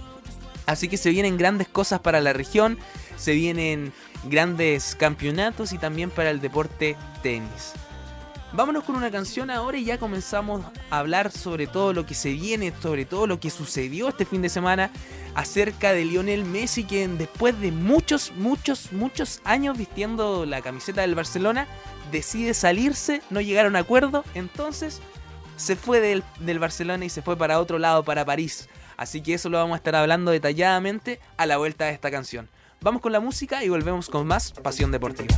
[0.65, 2.79] Así que se vienen grandes cosas para la región,
[3.17, 7.73] se vienen grandes campeonatos y también para el deporte tenis.
[8.57, 12.31] Vámonos con una canción ahora y ya comenzamos a hablar sobre todo lo que se
[12.31, 14.89] viene, sobre todo lo que sucedió este fin de semana
[15.35, 21.13] acerca de Lionel Messi, que después de muchos, muchos, muchos años vistiendo la camiseta del
[21.13, 21.67] Barcelona,
[22.11, 25.01] decide salirse, no llegaron a acuerdo, entonces
[25.55, 28.69] se fue del, del Barcelona y se fue para otro lado, para París.
[28.97, 32.49] Así que eso lo vamos a estar hablando detalladamente a la vuelta de esta canción.
[32.81, 35.37] Vamos con la música y volvemos con más Pasión Deportiva.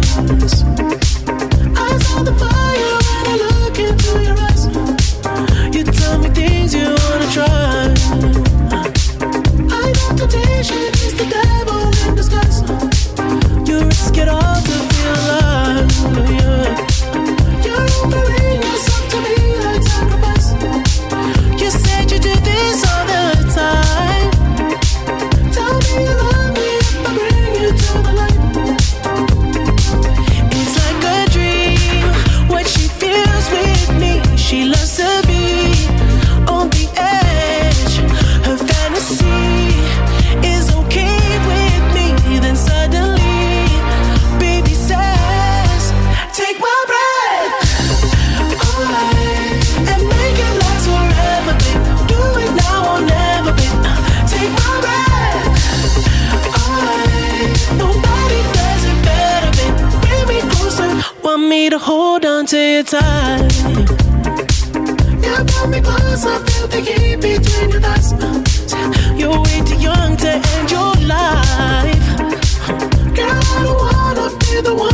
[61.81, 63.51] Hold on to you tight.
[65.25, 68.13] You brought me closer, feel the heat between your thighs.
[69.19, 72.07] You're way too young to end your life.
[73.17, 74.90] Girl, I don't wanna be the one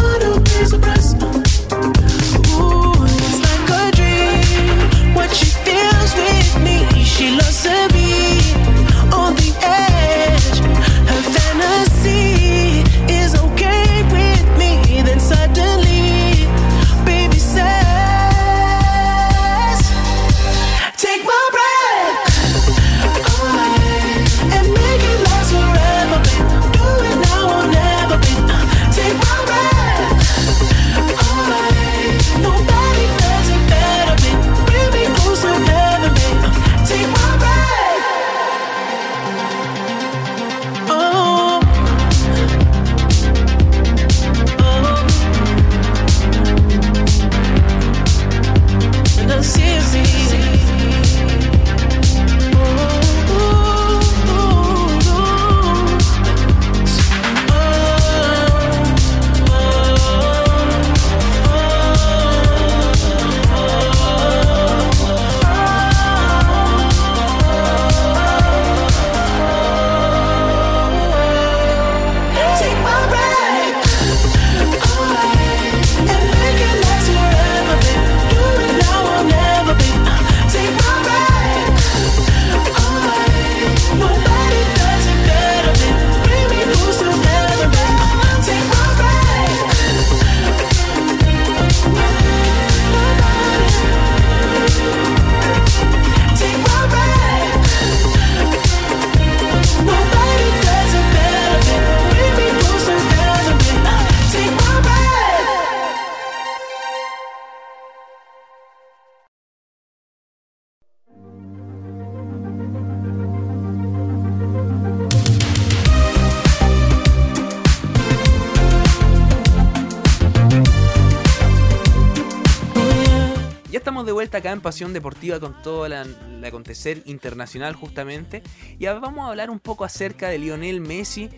[124.28, 128.43] vuelta acá en Pasión Deportiva con todo el acontecer internacional justamente.
[128.78, 131.30] Y vamos a hablar un poco acerca de Lionel Messi,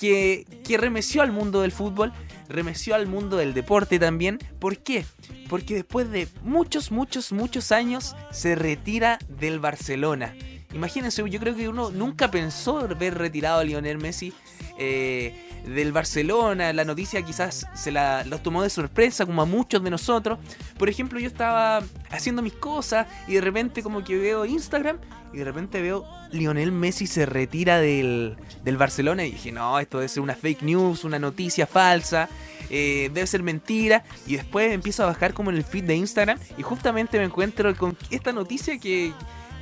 [0.00, 2.12] que, que remeció al mundo del fútbol,
[2.48, 4.40] remeció al mundo del deporte también.
[4.58, 5.04] ¿Por qué?
[5.48, 10.34] Porque después de muchos, muchos, muchos años se retira del Barcelona.
[10.74, 14.32] Imagínense, yo creo que uno nunca pensó ver retirado a Lionel Messi.
[14.78, 19.82] Eh, del Barcelona, la noticia quizás se la los tomó de sorpresa, como a muchos
[19.82, 20.38] de nosotros.
[20.78, 24.98] Por ejemplo, yo estaba haciendo mis cosas y de repente como que veo Instagram
[25.32, 29.98] y de repente veo Lionel Messi se retira del, del Barcelona y dije, no, esto
[29.98, 32.28] debe ser una fake news, una noticia falsa.
[32.74, 34.02] Eh, debe ser mentira.
[34.26, 37.74] Y después empiezo a bajar como en el feed de Instagram y justamente me encuentro
[37.76, 39.12] con esta noticia que,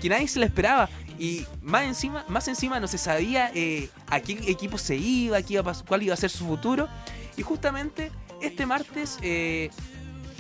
[0.01, 0.89] que nadie se la esperaba.
[1.19, 5.75] Y más encima, más encima no se sabía eh, a qué equipo se iba, iba
[5.87, 6.89] cuál iba a ser su futuro.
[7.37, 9.71] Y justamente este martes eh,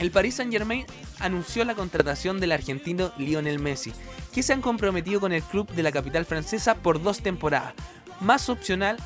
[0.00, 0.86] el Paris Saint Germain
[1.18, 3.92] anunció la contratación del argentino Lionel Messi,
[4.32, 7.74] que se han comprometido con el club de la capital francesa por dos temporadas,
[8.20, 8.96] más opcional,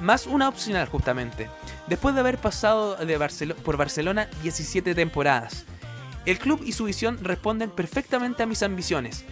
[0.00, 1.48] más una opcional justamente,
[1.88, 2.96] después de haber pasado
[3.64, 5.64] por Barcelona 17 temporadas.
[6.24, 9.24] El club y su visión responden perfectamente a mis ambiciones.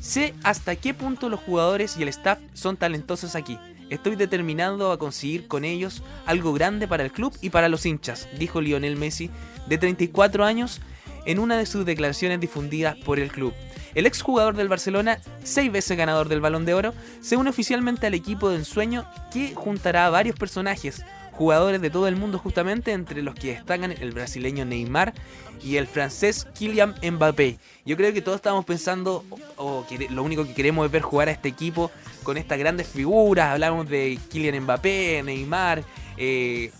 [0.00, 3.58] Sé hasta qué punto los jugadores y el staff son talentosos aquí.
[3.90, 8.28] Estoy determinado a conseguir con ellos algo grande para el club y para los hinchas,
[8.38, 9.30] dijo Lionel Messi,
[9.66, 10.80] de 34 años,
[11.24, 13.52] en una de sus declaraciones difundidas por el club.
[13.94, 18.14] El exjugador del Barcelona, seis veces ganador del Balón de Oro, se une oficialmente al
[18.14, 21.02] equipo de ensueño que juntará a varios personajes,
[21.38, 25.14] jugadores de todo el mundo justamente, entre los que destacan el brasileño Neymar
[25.62, 27.58] y el francés Kylian Mbappé.
[27.86, 29.24] Yo creo que todos estamos pensando,
[29.56, 31.92] o, lo único que queremos es ver jugar a este equipo
[32.24, 33.52] con estas grandes figuras.
[33.52, 35.84] Hablamos de Kylian Mbappé, Neymar,
[36.16, 36.72] eh,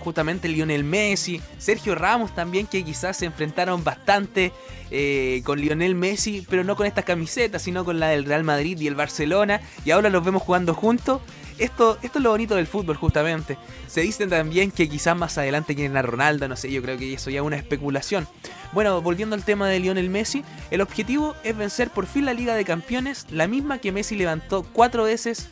[0.00, 4.52] justamente Lionel Messi, Sergio Ramos también, que quizás se enfrentaron bastante
[4.90, 8.78] eh, con Lionel Messi, pero no con estas camisetas, sino con la del Real Madrid
[8.78, 11.22] y el Barcelona, y ahora los vemos jugando juntos
[11.60, 13.56] esto, esto es lo bonito del fútbol, justamente.
[13.86, 17.12] Se dice también que quizás más adelante quieren a Ronaldo, no sé, yo creo que
[17.12, 18.26] eso ya es una especulación.
[18.72, 22.54] Bueno, volviendo al tema de Lionel Messi, el objetivo es vencer por fin la Liga
[22.54, 25.48] de Campeones, la misma que Messi levantó cuatro veces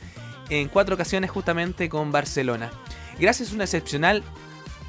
[0.51, 2.71] en cuatro ocasiones justamente con Barcelona.
[3.19, 4.25] Gracias a una excepcional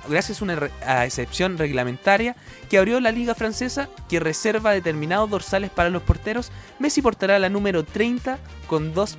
[0.08, 0.70] gracias a una
[1.06, 2.36] excepción reglamentaria
[2.70, 7.50] que abrió la liga francesa que reserva determinados dorsales para los porteros, Messi portará la
[7.50, 9.18] número 30 con dos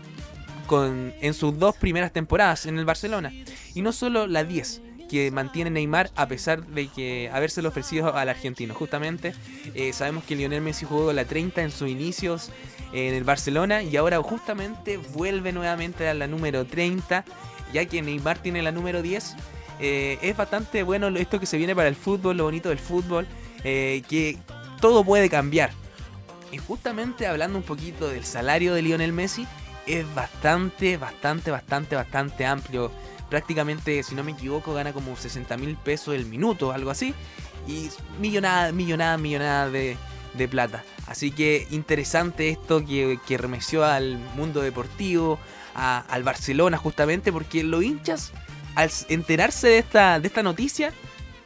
[0.73, 3.33] en sus dos primeras temporadas en el Barcelona.
[3.75, 8.29] Y no solo la 10 que mantiene Neymar a pesar de que habérselo ofrecido al
[8.29, 8.75] argentino.
[8.75, 9.35] Justamente
[9.75, 12.51] eh, sabemos que Lionel Messi jugó la 30 en sus inicios
[12.93, 17.25] en el Barcelona y ahora justamente vuelve nuevamente a la número 30
[17.73, 19.37] ya que Neymar tiene la número 10.
[19.81, 23.27] Eh, es bastante bueno esto que se viene para el fútbol, lo bonito del fútbol,
[23.65, 24.39] eh, que
[24.81, 25.71] todo puede cambiar.
[26.53, 29.47] Y justamente hablando un poquito del salario de Lionel Messi,
[29.87, 32.91] es bastante, bastante, bastante, bastante amplio.
[33.29, 37.15] Prácticamente, si no me equivoco, gana como 60 mil pesos el minuto, algo así.
[37.67, 39.97] Y millonada, millonada, millonada de,
[40.35, 40.85] de plata.
[41.07, 45.39] Así que interesante esto que, que remeció al mundo deportivo,
[45.75, 48.33] al Barcelona justamente, porque los hinchas,
[48.75, 50.93] al enterarse de esta, de esta noticia,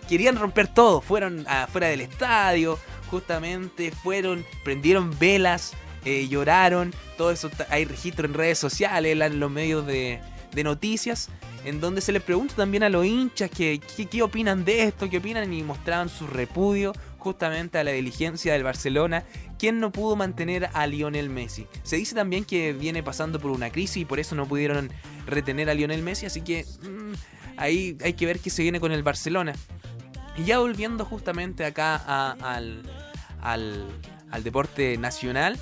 [0.09, 1.01] querían romper todo.
[1.01, 2.79] Fueron afuera del estadio,
[3.11, 5.75] justamente, fueron, prendieron velas,
[6.05, 10.21] eh, lloraron, todo eso hay registro en redes sociales, en los medios de,
[10.63, 11.31] noticias,
[11.65, 15.19] en donde se les pregunta también a los hinchas que, qué opinan de esto, qué
[15.19, 19.25] opinan y mostraban su repudio justamente a la diligencia del Barcelona,
[19.59, 21.67] quien no pudo mantener a Lionel Messi.
[21.83, 24.91] Se dice también que viene pasando por una crisis y por eso no pudieron
[25.27, 27.15] retener a Lionel Messi, así que mm,
[27.57, 29.55] ahí hay que ver qué se viene con el Barcelona.
[30.37, 31.97] Y ya volviendo justamente acá
[32.41, 32.83] al,
[33.41, 35.59] al deporte nacional,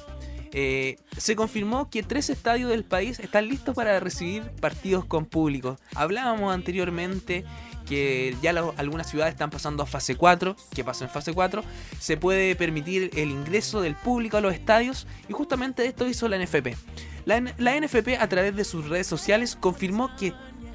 [0.53, 5.79] eh, se confirmó que tres estadios del país están listos para recibir partidos con público.
[5.95, 7.45] Hablábamos anteriormente
[7.87, 11.65] que ya algunas ciudades están pasando a fase 4, que pasó en fase 4,
[11.99, 16.39] se puede permitir el ingreso del público a los estadios y justamente esto hizo la
[16.39, 16.77] NFP.
[17.25, 20.33] La, la NFP a través de sus redes sociales confirmó que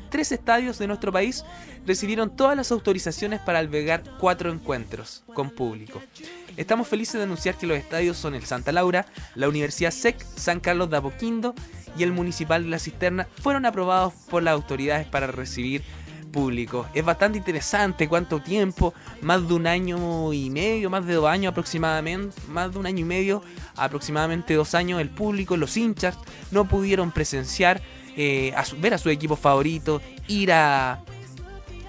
[0.10, 1.44] tres estadios de nuestro país
[1.86, 6.02] recibieron todas las autorizaciones para albergar cuatro encuentros con público.
[6.56, 9.06] Estamos felices de anunciar que los estadios son el Santa Laura,
[9.36, 11.54] la Universidad SEC, San Carlos de Apoquindo
[11.98, 15.84] y el Municipal de la Cisterna fueron aprobados por las autoridades para recibir
[16.28, 16.88] público.
[16.94, 21.52] Es bastante interesante cuánto tiempo, más de un año y medio, más de dos años
[21.52, 23.42] aproximadamente, más de un año y medio,
[23.76, 26.18] aproximadamente dos años, el público, los hinchas,
[26.52, 27.82] no pudieron presenciar
[28.18, 31.02] eh, ver a su equipo favorito, ir a,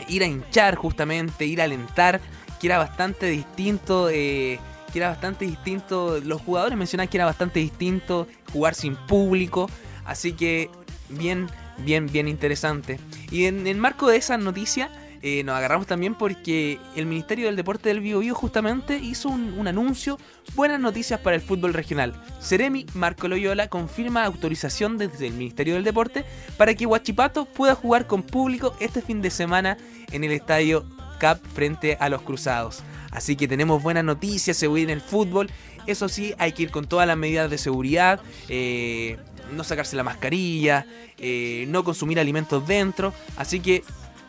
[0.08, 2.20] ir a hinchar justamente, ir a alentar,
[2.60, 4.60] que era bastante distinto eh,
[4.92, 9.68] que era bastante distinto, los jugadores mencionaban que era bastante distinto jugar sin público,
[10.04, 10.70] así que
[11.08, 11.46] bien,
[11.78, 12.98] bien, bien interesante.
[13.30, 14.90] Y en el marco de esa noticia,
[15.22, 20.18] eh, nos agarramos también porque el Ministerio del Deporte del Biobío justamente hizo un, anuncio,
[20.54, 22.14] buenas noticias para el fútbol regional.
[22.40, 26.24] Seremi Marco Loyola confirma autorización desde el Ministerio del Deporte
[26.56, 29.76] para que Huachipato pueda jugar con público este fin de semana
[30.12, 30.84] en el estadio
[31.18, 32.82] CAP frente a los Cruzados.
[33.10, 35.50] Así que tenemos buenas noticias, se en el fútbol.
[35.86, 38.20] Eso sí, hay que ir con todas las medidas de seguridad.
[38.48, 39.16] Eh,
[39.52, 43.14] no sacarse la mascarilla, eh, no consumir alimentos dentro.
[43.36, 43.82] Así que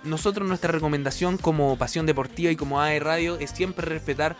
[0.03, 4.35] nosotros nuestra recomendación como Pasión Deportiva y como AE Radio es siempre respetar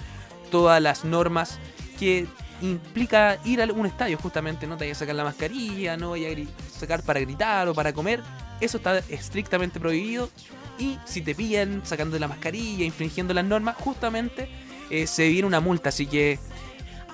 [0.52, 1.60] todas las normas
[2.00, 2.28] que
[2.62, 6.36] implica ir a un estadio, justamente no te vayas a sacar la mascarilla, no vayas
[6.36, 8.22] a sacar para gritar o para comer,
[8.60, 10.30] eso está estrictamente prohibido.
[10.78, 14.50] Y si te pillan sacando la mascarilla, infringiendo las normas, justamente
[14.90, 16.40] eh, se viene una multa, así que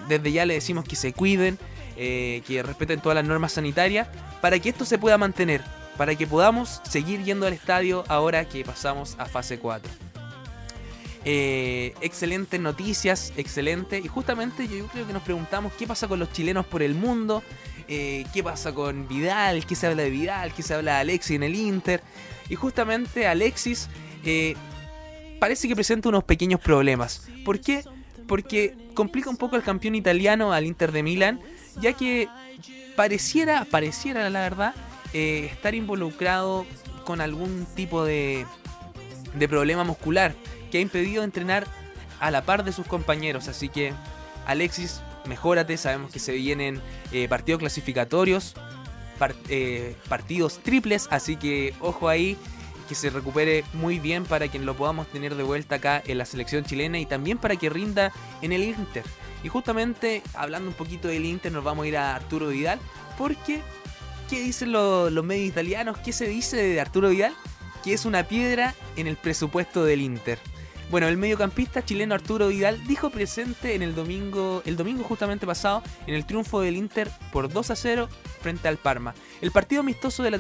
[0.08, 1.58] desde ya le decimos que se cuiden,
[1.98, 4.08] eh, que respeten todas las normas sanitarias
[4.42, 5.64] para que esto se pueda mantener
[5.98, 9.92] para que podamos seguir yendo al estadio ahora que pasamos a fase 4.
[11.28, 14.00] Eh, excelentes noticias, excelente.
[14.00, 17.42] Y justamente yo creo que nos preguntamos qué pasa con los chilenos por el mundo,
[17.88, 21.36] eh, qué pasa con Vidal, qué se habla de Vidal, qué se habla de Alexis
[21.36, 22.04] en el Inter.
[22.48, 23.90] Y justamente Alexis
[24.24, 24.56] eh,
[25.40, 27.28] parece que presenta unos pequeños problemas.
[27.44, 27.84] ¿Por qué?
[28.28, 31.42] Porque complica un poco el campeón italiano al Inter de Milán,
[31.82, 32.30] ya que
[32.96, 34.76] pareciera, pareciera la verdad,
[35.18, 36.66] eh, estar involucrado
[37.06, 38.46] con algún tipo de,
[39.34, 40.36] de problema muscular
[40.70, 41.66] que ha impedido entrenar
[42.20, 43.48] a la par de sus compañeros.
[43.48, 43.94] Así que,
[44.46, 45.78] Alexis, mejórate.
[45.78, 46.82] Sabemos que se vienen
[47.14, 48.56] eh, partidos clasificatorios,
[49.48, 51.08] eh, partidos triples.
[51.10, 52.36] Así que, ojo ahí,
[52.90, 56.26] que se recupere muy bien para que lo podamos tener de vuelta acá en la
[56.26, 58.12] selección chilena y también para que rinda
[58.42, 59.06] en el Inter.
[59.46, 62.80] Y justamente hablando un poquito del Inter, nos vamos a ir a Arturo Vidal
[63.18, 63.62] porque
[64.30, 66.00] ¿Qué dicen los, medios italianos?
[66.00, 67.36] ¿Qué se dice de Arturo Vidal?
[67.84, 70.40] Que es una piedra en el presupuesto del Inter.
[70.90, 75.84] Bueno, el mediocampista chileno Arturo Vidal dijo presente en el domingo, el domingo justamente pasado,
[76.08, 78.10] en el triunfo del Inter por 2 a 0
[78.42, 79.14] frente al Parma.
[79.42, 80.40] El partido amistoso de la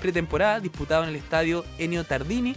[0.00, 2.56] pretemporada disputado en el estadio Enio Tardini.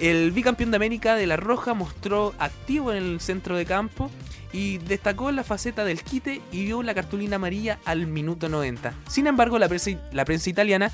[0.00, 4.10] El bicampeón de América de la Roja mostró activo en el centro de campo
[4.50, 8.94] y destacó la faceta del quite y vio la cartulina amarilla al minuto 90.
[9.10, 9.90] Sin embargo, la prensa,
[10.48, 10.90] italiana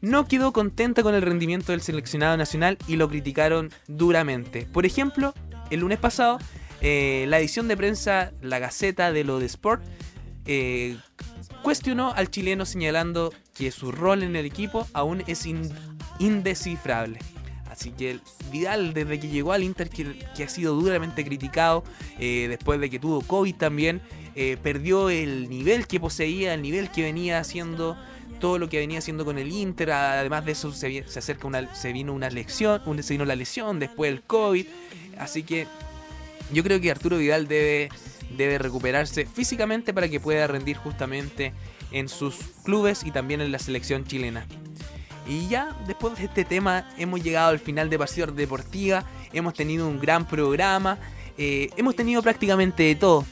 [0.00, 4.66] no quedó contenta con el rendimiento del seleccionado nacional y lo criticaron duramente.
[4.66, 5.32] Por ejemplo,
[5.70, 6.38] el lunes pasado,
[6.80, 9.84] eh, la edición de prensa La Gaceta de lo de Sport
[10.44, 10.96] eh,
[11.62, 15.46] cuestionó al chileno señalando que su rol en el equipo aún es
[16.18, 17.20] indescifrable.
[17.74, 18.20] Así que
[18.52, 21.82] Vidal, desde que llegó al Inter, que, ha sido duramente criticado,
[22.20, 24.00] eh, después de que tuvo COVID también,
[24.36, 27.96] eh, perdió el nivel que poseía, el nivel que venía haciendo,
[28.38, 29.90] todo lo que venía haciendo con el Inter.
[29.90, 34.12] Además de eso, se, acerca una, se vino una lesión, se vino la lesión, después
[34.12, 34.66] el COVID.
[35.18, 35.66] Así que
[36.52, 37.88] yo creo que Arturo Vidal debe,
[38.36, 41.52] debe recuperarse físicamente para que pueda rendir justamente
[41.90, 44.46] en sus clubes y también en la selección chilena.
[45.26, 49.88] Y ya después de este tema hemos llegado al final de Pasión Deportiva, hemos tenido
[49.88, 50.98] un gran programa,
[51.38, 53.24] eh, hemos tenido prácticamente de todo.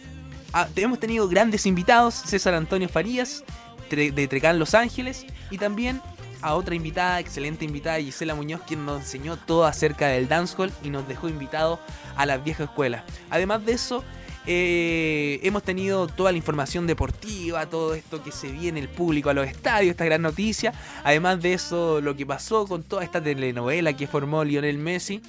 [0.53, 3.45] Ah, hemos tenido grandes invitados, César Antonio Farías
[3.91, 6.01] de Trecán Los Ángeles y también
[6.43, 10.91] a otra invitada, excelente invitada, Gisela Muñoz, quien nos enseñó todo acerca del dancehall y
[10.91, 11.79] nos dejó invitados
[12.17, 13.05] a la vieja escuela.
[13.31, 14.03] Además de eso,
[14.47, 19.35] eh, hemos tenido toda la información deportiva, todo esto que se viene el público a
[19.35, 20.73] los estadios, esta gran noticia.
[21.05, 25.21] Además de eso, lo que pasó con toda esta telenovela que formó Lionel Messi.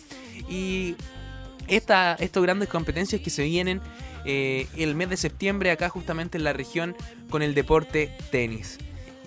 [0.50, 0.96] Y
[1.68, 3.82] esta, estas grandes competencias que se vienen
[4.26, 6.96] eh, el mes de septiembre acá justamente en la región
[7.30, 8.80] con el deporte tenis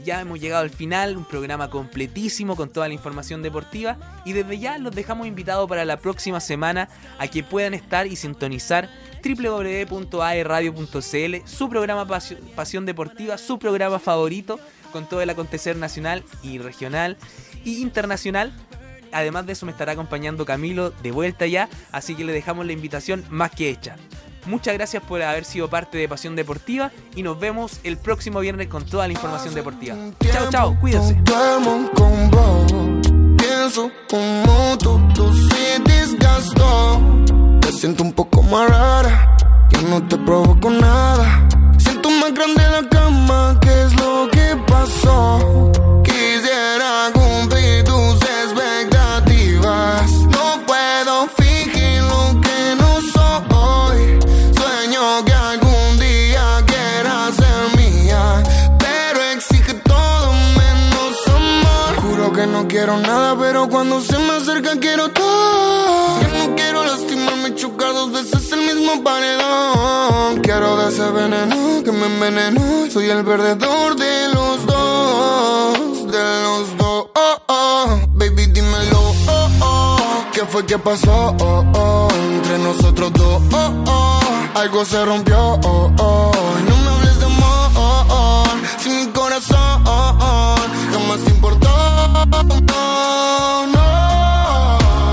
[0.04, 4.58] ya hemos llegado al final, un programa completísimo con toda la información deportiva y desde
[4.58, 6.88] ya los dejamos invitados para la próxima semana
[7.18, 8.88] a que puedan estar y sintonizar
[9.24, 12.06] www.aerradio.cl, su programa
[12.54, 14.60] Pasión Deportiva, su programa favorito
[14.92, 17.16] con todo el acontecer nacional y regional
[17.64, 18.52] y internacional.
[19.12, 22.72] Además de eso me estará acompañando Camilo de vuelta ya, así que le dejamos la
[22.72, 23.96] invitación más que hecha.
[24.46, 28.68] Muchas gracias por haber sido parte de Pasión Deportiva y nos vemos el próximo viernes
[28.68, 29.96] con toda la información deportiva.
[30.32, 31.20] Chao, chao, cuídense.
[37.60, 39.36] Te siento un poco más rara,
[39.70, 41.46] yo no te provoco nada.
[41.78, 45.72] Siento más grande la cama, ¿qué es lo que pasó?
[46.04, 47.75] Quisiera cumplir
[62.86, 66.20] quiero nada, pero cuando se me acerca quiero todo.
[66.20, 70.40] Que no quiero lastimarme, chocar dos veces el mismo paredón.
[70.40, 72.88] Quiero de ese veneno que me envenenó.
[72.88, 77.06] Soy el perdedor de los dos, de los dos.
[77.16, 78.00] Oh, oh.
[78.14, 79.96] Baby, dímelo, oh, oh.
[80.32, 81.34] ¿Qué fue que pasó?
[81.40, 82.08] Oh, oh.
[82.12, 84.20] Entre nosotros dos, oh, oh.
[84.54, 86.32] Algo se rompió, oh, oh.
[86.68, 88.46] No me hables de amor,
[88.78, 91.65] si mi corazón jamás te importó.
[92.48, 93.86] No, no.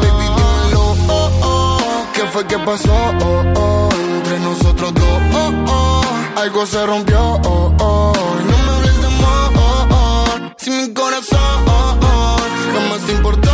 [0.01, 0.27] Baby,
[0.75, 2.05] oh, oh.
[2.13, 2.93] ¿Qué fue que pasó?
[3.21, 3.89] Oh, oh.
[4.17, 6.01] Entre nosotros dos, oh, oh.
[6.39, 8.13] Algo se rompió, oh, oh.
[8.49, 11.39] No me hables de amor, si mi corazón
[12.73, 13.51] jamás te importó.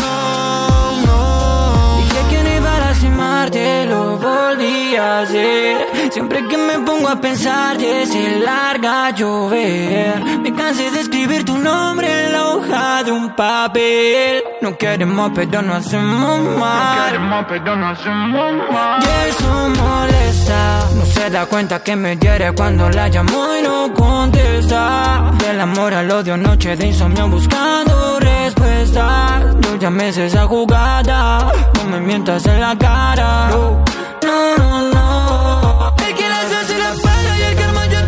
[0.00, 1.96] No, no.
[1.98, 5.86] Dije que no iba a lastimarte, lo volví a hacer.
[6.12, 10.22] Siempre que me pongo a pensar, se larga llover.
[10.42, 14.42] Me cansé escribir tu nombre en la hoja de un papel.
[14.60, 16.96] No queremos, pero no hacemos mal.
[16.96, 19.02] No queremos, pero no hacemos mal.
[19.02, 20.88] Y eso molesta.
[20.94, 25.32] No se da cuenta que me hiere cuando la llamo y no contesta.
[25.38, 29.56] Del amor al odio, noche de insomnio buscando respuestas.
[29.62, 31.52] Yo ya me sé esa jugada.
[31.76, 33.48] No me mientas en la cara.
[33.50, 33.82] No,
[34.24, 34.90] no, no.
[34.94, 35.94] no.
[36.06, 38.01] Él quiere hacerse la espalda y el karma ya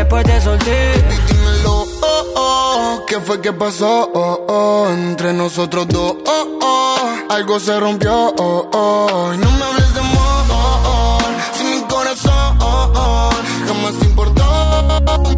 [0.00, 0.92] después te solté.
[1.28, 3.02] Dímelo, oh, oh.
[3.06, 4.10] ¿Qué fue que pasó?
[4.14, 4.88] Oh, oh.
[4.90, 6.96] Entre nosotros dos, oh, oh.
[7.28, 9.32] Algo se rompió, oh, oh.
[9.36, 11.18] No me hables de amor, oh, oh.
[11.56, 13.30] Si mi corazón, oh, oh.
[13.66, 14.42] Jamás te importó,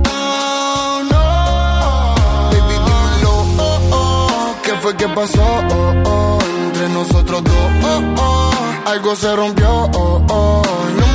[0.09, 2.15] no, no.
[2.53, 4.55] Baby, dímelo, oh, oh.
[4.63, 5.43] ¿Qué fue que pasó?
[5.43, 6.39] Oh, oh.
[6.67, 7.55] Entre nosotros dos,
[7.85, 8.51] oh, oh.
[8.91, 10.63] Algo se rompió, oh, oh.
[10.99, 11.12] No